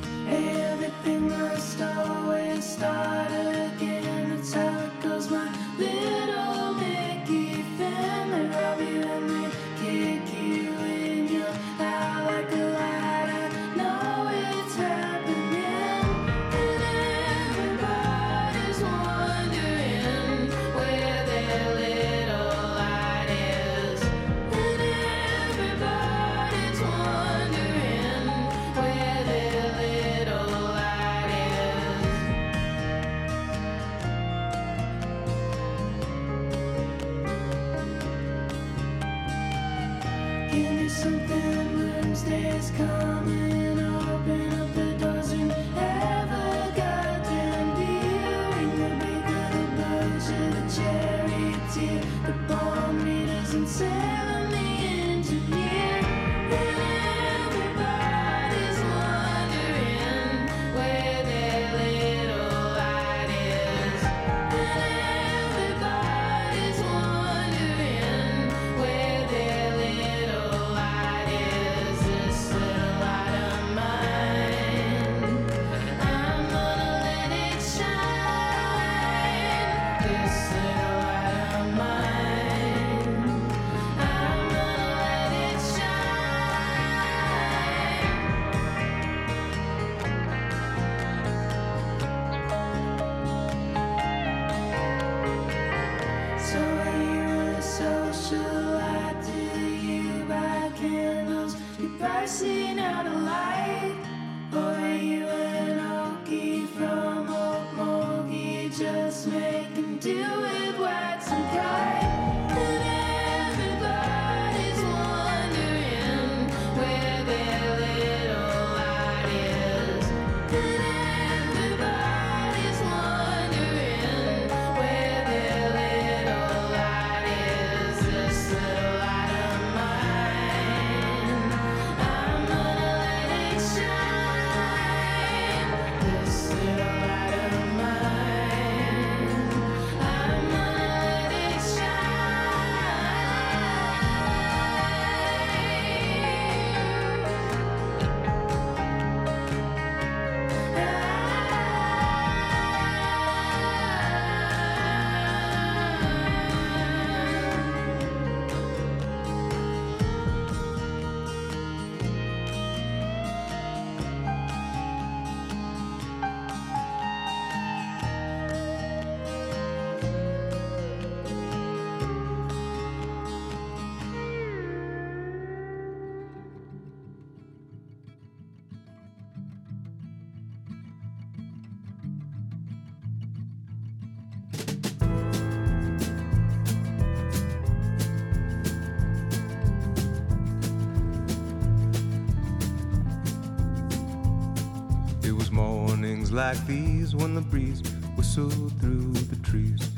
[196.53, 197.83] Like these when the breeze
[198.15, 199.91] whistled through the trees.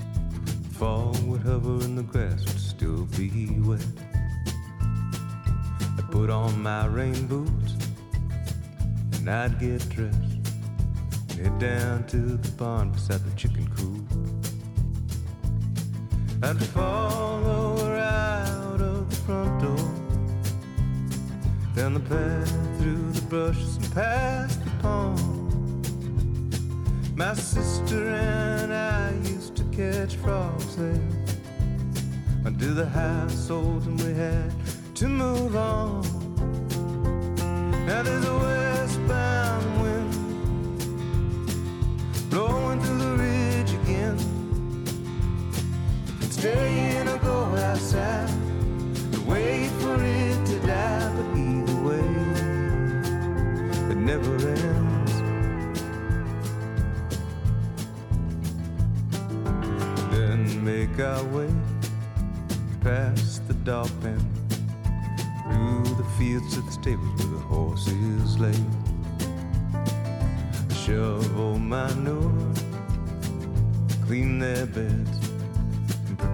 [0.78, 3.84] Fall would hover and the grass would still be wet.
[5.98, 7.74] I'd put on my rain boots
[9.18, 10.38] and I'd get dressed.
[11.32, 14.08] and Head down to the barn beside the chicken coop.
[16.42, 19.86] I'd follow her out of the front door,
[21.76, 24.47] down the path through the brushes and past
[32.92, 34.52] the household, and we had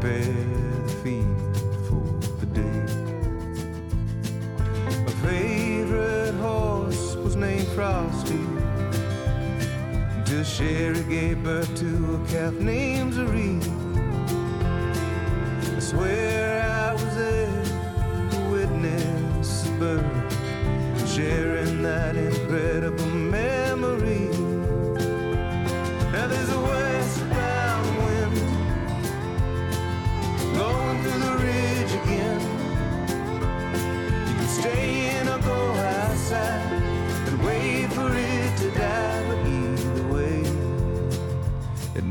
[0.05, 1.25] prepare the feed
[1.89, 2.05] for
[2.41, 2.81] the day.
[5.05, 8.41] My favorite horse was named Frosty.
[10.17, 13.63] Until Sherry gave birth to a calf named Zareen.
[15.75, 16.44] I swear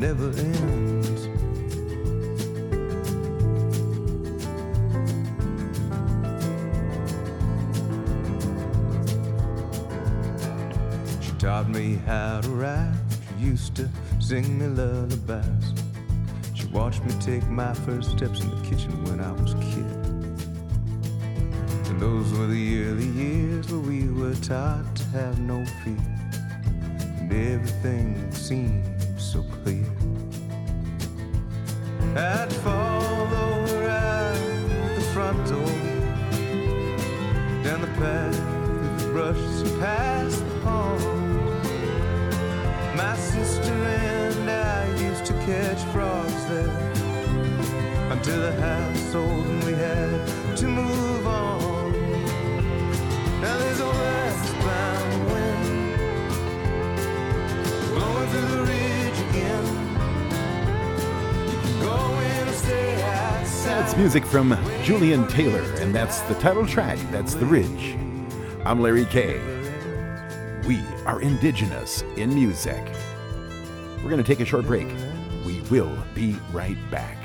[0.04, 1.30] never ends.
[11.26, 12.94] She taught me how to ride.
[13.40, 13.90] She used to
[14.20, 15.74] sing me lullabies.
[16.54, 19.86] She watched me take my first steps in the kitchen when I was a kid.
[21.88, 25.96] And those were the early years where we were taught to have no fear.
[27.22, 28.93] And everything seemed
[63.94, 66.98] That's music from Julian Taylor, and that's the title track.
[67.12, 67.96] That's The Ridge.
[68.66, 69.40] I'm Larry K.
[70.68, 72.84] We are indigenous in music.
[73.98, 74.88] We're going to take a short break.
[75.46, 77.20] We will be right back.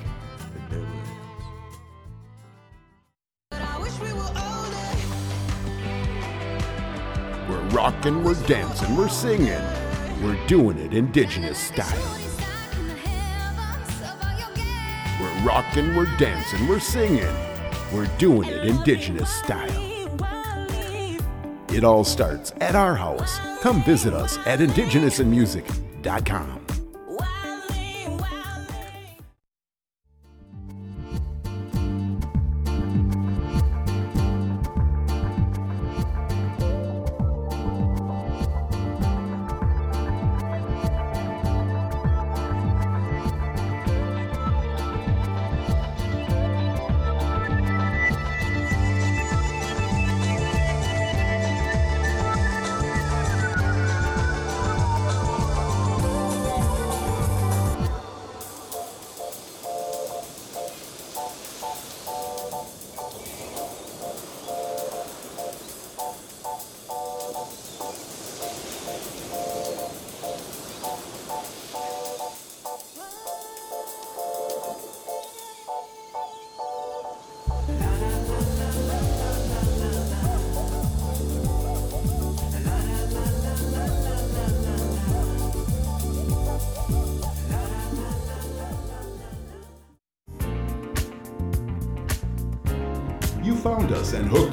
[7.49, 9.63] We're rocking, we're dancing, we're singing.
[10.23, 12.28] We're doing it indigenous style.
[15.49, 17.35] Rocking, we're dancing, we're singing.
[17.91, 19.71] We're doing it indigenous style.
[21.73, 23.39] It all starts at our house.
[23.63, 26.68] Come visit us at indigenousinmusic.com.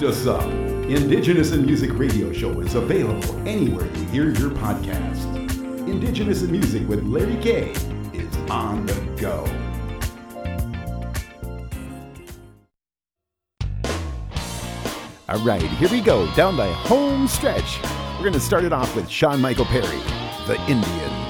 [0.05, 0.43] us up.
[0.43, 5.35] Indigenous in Music radio show is available anywhere you hear your podcast.
[5.87, 7.71] Indigenous in Music with Larry K
[8.13, 9.43] is on the go.
[15.27, 17.79] All right, here we go, down the home stretch.
[18.17, 19.99] We're going to start it off with Sean Michael Perry,
[20.45, 21.24] The Indian.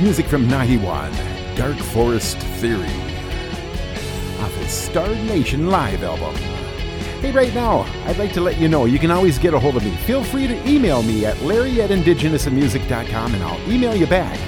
[0.00, 1.10] Music from 91,
[1.54, 2.84] Dark Forest Theory,
[4.40, 6.34] off his Star Nation Live album.
[7.22, 9.76] Hey, right now, I'd like to let you know you can always get a hold
[9.76, 9.96] of me.
[9.96, 14.38] Feel free to email me at larry at indigenousandmusic.com and I'll email you back.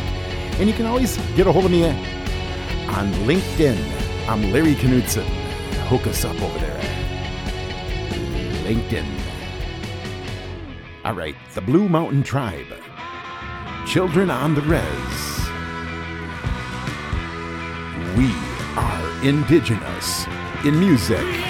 [0.61, 4.29] And you can always get a hold of me on LinkedIn.
[4.29, 5.27] I'm Larry Knudsen.
[5.87, 6.81] Hook us up over there.
[8.65, 9.07] LinkedIn.
[11.07, 12.67] All right, the Blue Mountain Tribe.
[13.87, 15.08] Children on the Road."
[18.17, 18.33] We
[18.77, 20.27] are indigenous
[20.65, 21.48] in music.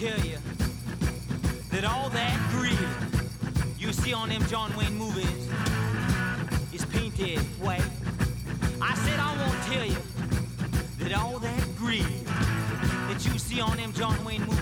[0.00, 0.38] tell you
[1.70, 2.88] that all that green
[3.78, 5.46] you see on them John Wayne movies
[6.72, 7.84] is painted white.
[8.80, 10.02] I said I won't tell you
[11.00, 14.59] that all that green that you see on them John Wayne movies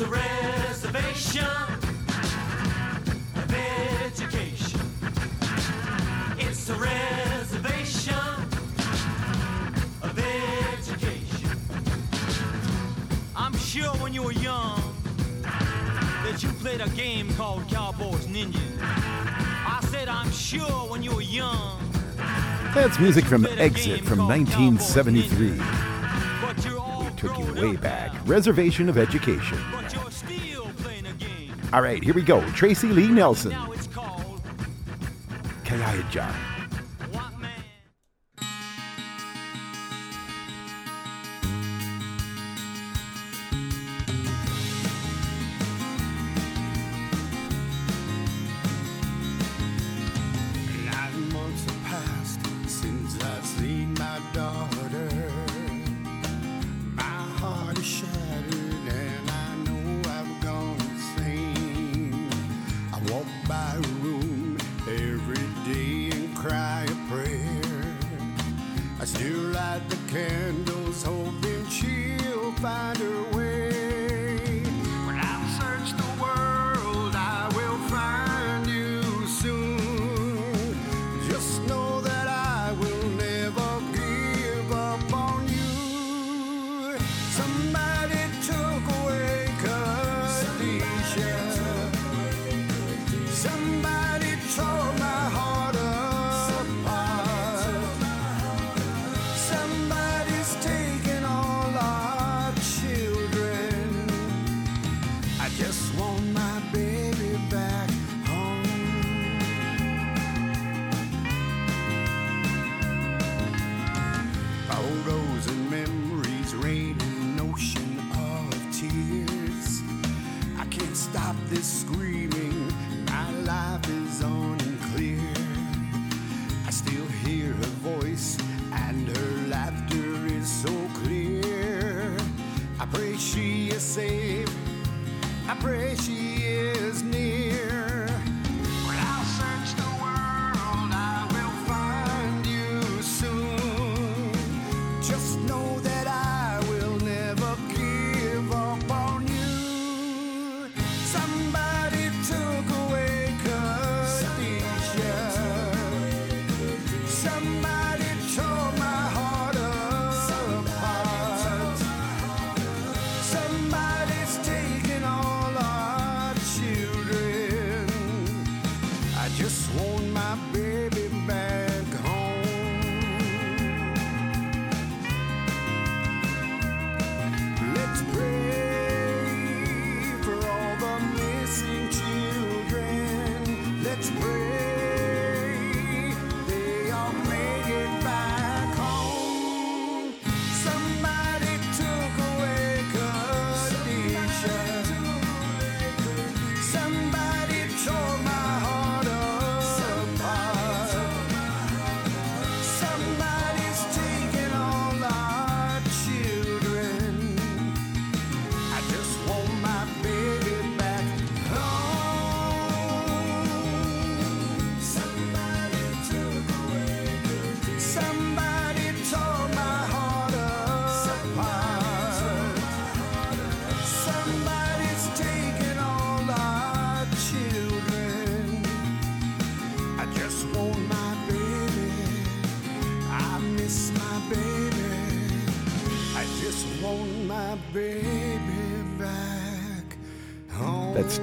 [0.00, 1.44] a reservation
[3.34, 4.80] of education.
[6.38, 8.14] It's a reservation
[10.02, 11.50] of education.
[13.36, 14.80] I'm sure when you were young
[15.42, 18.58] that you played a game called Cowboys Ninja.
[18.80, 21.78] I said I'm sure when you were young.
[22.74, 25.50] That's music from XIT from 1973.
[25.50, 28.09] We took you way back.
[28.30, 29.58] Reservation of education.
[31.72, 32.40] All right, here we go.
[32.52, 33.50] Tracy Lee Nelson.
[35.64, 36.49] Kaya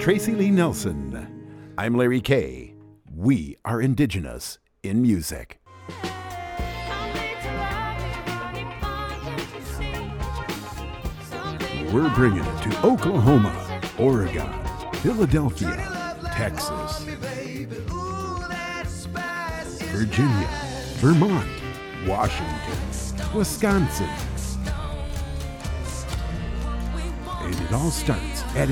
[0.07, 1.73] Tracy Lee Nelson.
[1.77, 2.73] I'm Larry K.
[3.13, 5.59] We are Indigenous in music.
[11.91, 14.49] We're bringing it to Oklahoma, Oregon,
[15.01, 17.03] Philadelphia, Texas,
[19.91, 20.49] Virginia,
[20.99, 21.49] Vermont,
[22.05, 24.09] Washington, Wisconsin.
[27.41, 28.69] And it all starts at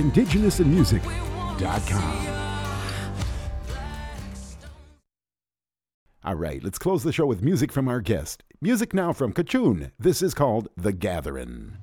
[6.23, 8.44] All right, let's close the show with music from our guest.
[8.60, 9.91] Music now from Qacung.
[9.99, 11.77] This is called The Gathering.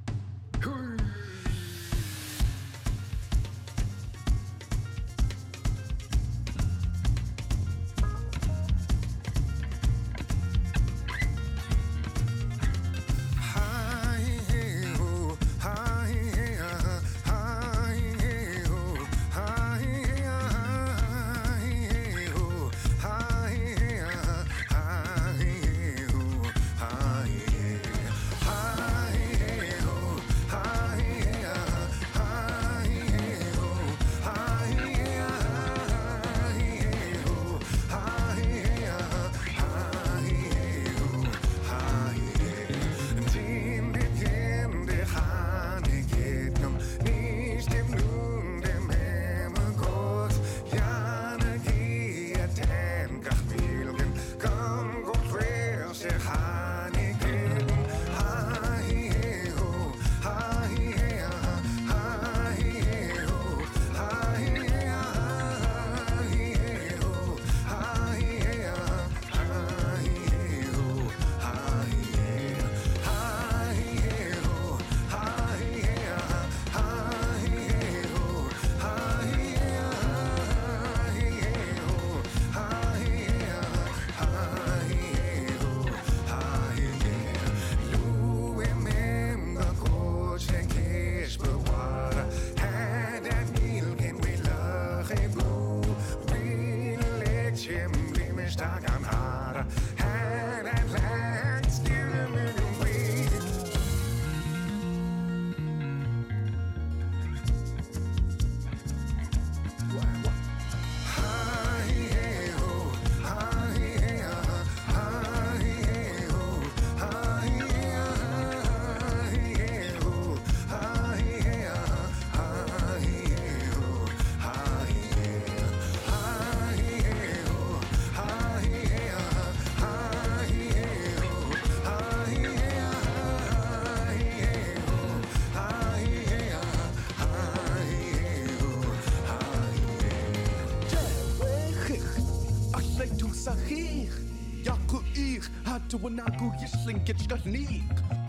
[146.03, 147.83] unagu yisling get gatnik.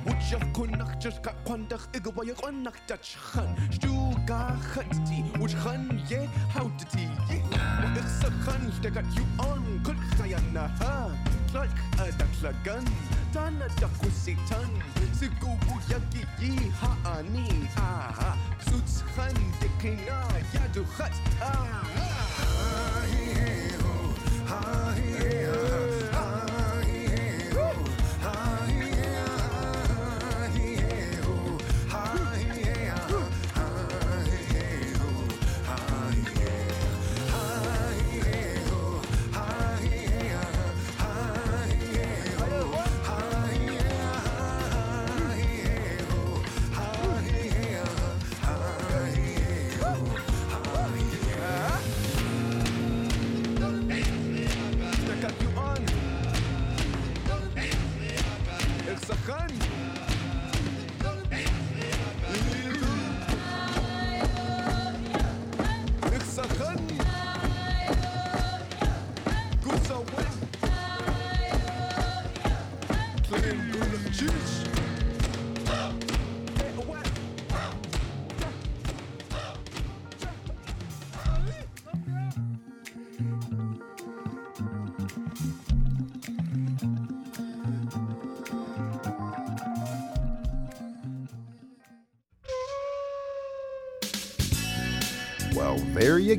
[0.06, 3.56] Wuchach kunak just got kwandach igawaya kwanak dach han.
[3.72, 7.42] Stuga hatiti, which han ye how did he ye?
[7.96, 11.12] It's a hun that got you on good kayana ha.
[11.52, 11.70] Clark
[12.00, 12.86] a daklagan,
[13.34, 14.70] dana dakusitan.
[15.14, 17.48] Sigubu yaki ye ha ani
[17.78, 18.38] ah.
[18.60, 20.20] Suits han dikina
[20.54, 22.13] yadu hat ah.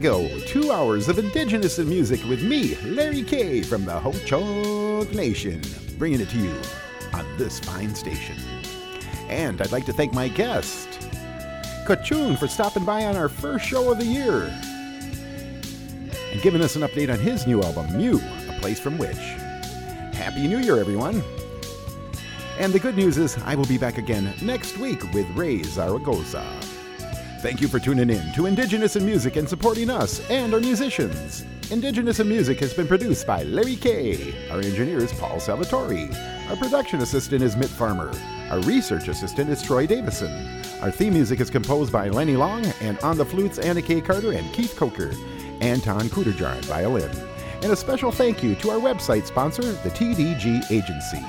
[0.04, 5.62] Two hours of Indigenous music with me, Larry K from the Ho Chunk Nation,
[5.96, 6.54] bringing it to you
[7.14, 8.36] on this fine station.
[9.30, 10.90] And I'd like to thank my guest,
[11.86, 14.54] Qacung, for stopping by on our first show of the year
[16.32, 18.20] and giving us an update on his new album, Miu,
[18.54, 19.16] A Place From Which.
[19.16, 21.22] Happy New Year, everyone!
[22.58, 26.44] And the good news is, I will be back again next week with Raye Zaragoza.
[27.44, 31.44] Thank you for tuning in to Indigenous in Music and supporting us and our musicians.
[31.70, 34.48] Indigenous in Music has been produced by Larry K.
[34.50, 36.08] Our engineer is Paul Salvatore.
[36.48, 38.10] Our production assistant is Mitt Farmer.
[38.48, 40.32] Our research assistant is Troy Davison.
[40.80, 44.00] Our theme music is composed by Lenny Long, and on the flutes, Anna K.
[44.00, 45.12] Carter and Keith Coker.
[45.60, 47.10] Anton Kuderjar violin.
[47.62, 51.22] And a special thank you to our website sponsor, the TDG Agency.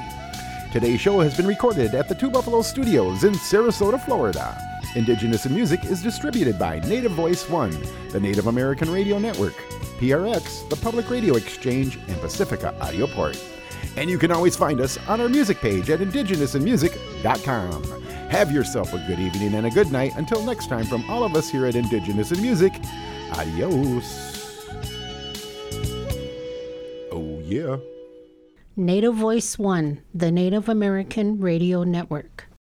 [0.72, 4.75] Today's show has been recorded at the Two Buffalo Studios in Sarasota, Florida.
[4.96, 7.72] Indigenous in Music is distributed by Native Voice One,
[8.12, 9.54] the Native American Radio Network,
[10.00, 13.38] PRX, the Public Radio Exchange, and Pacifica Audio Port.
[13.98, 17.84] And you can always find us on our music page at indigenousinmusic.com.
[18.30, 20.14] Have yourself a good evening and a good night.
[20.16, 22.74] Until next time, from all of us here at Indigenous in Music,
[23.34, 24.34] adios.
[27.12, 27.78] Oh, yeah.
[28.76, 32.46] Native Voice One, the Native American Radio Network.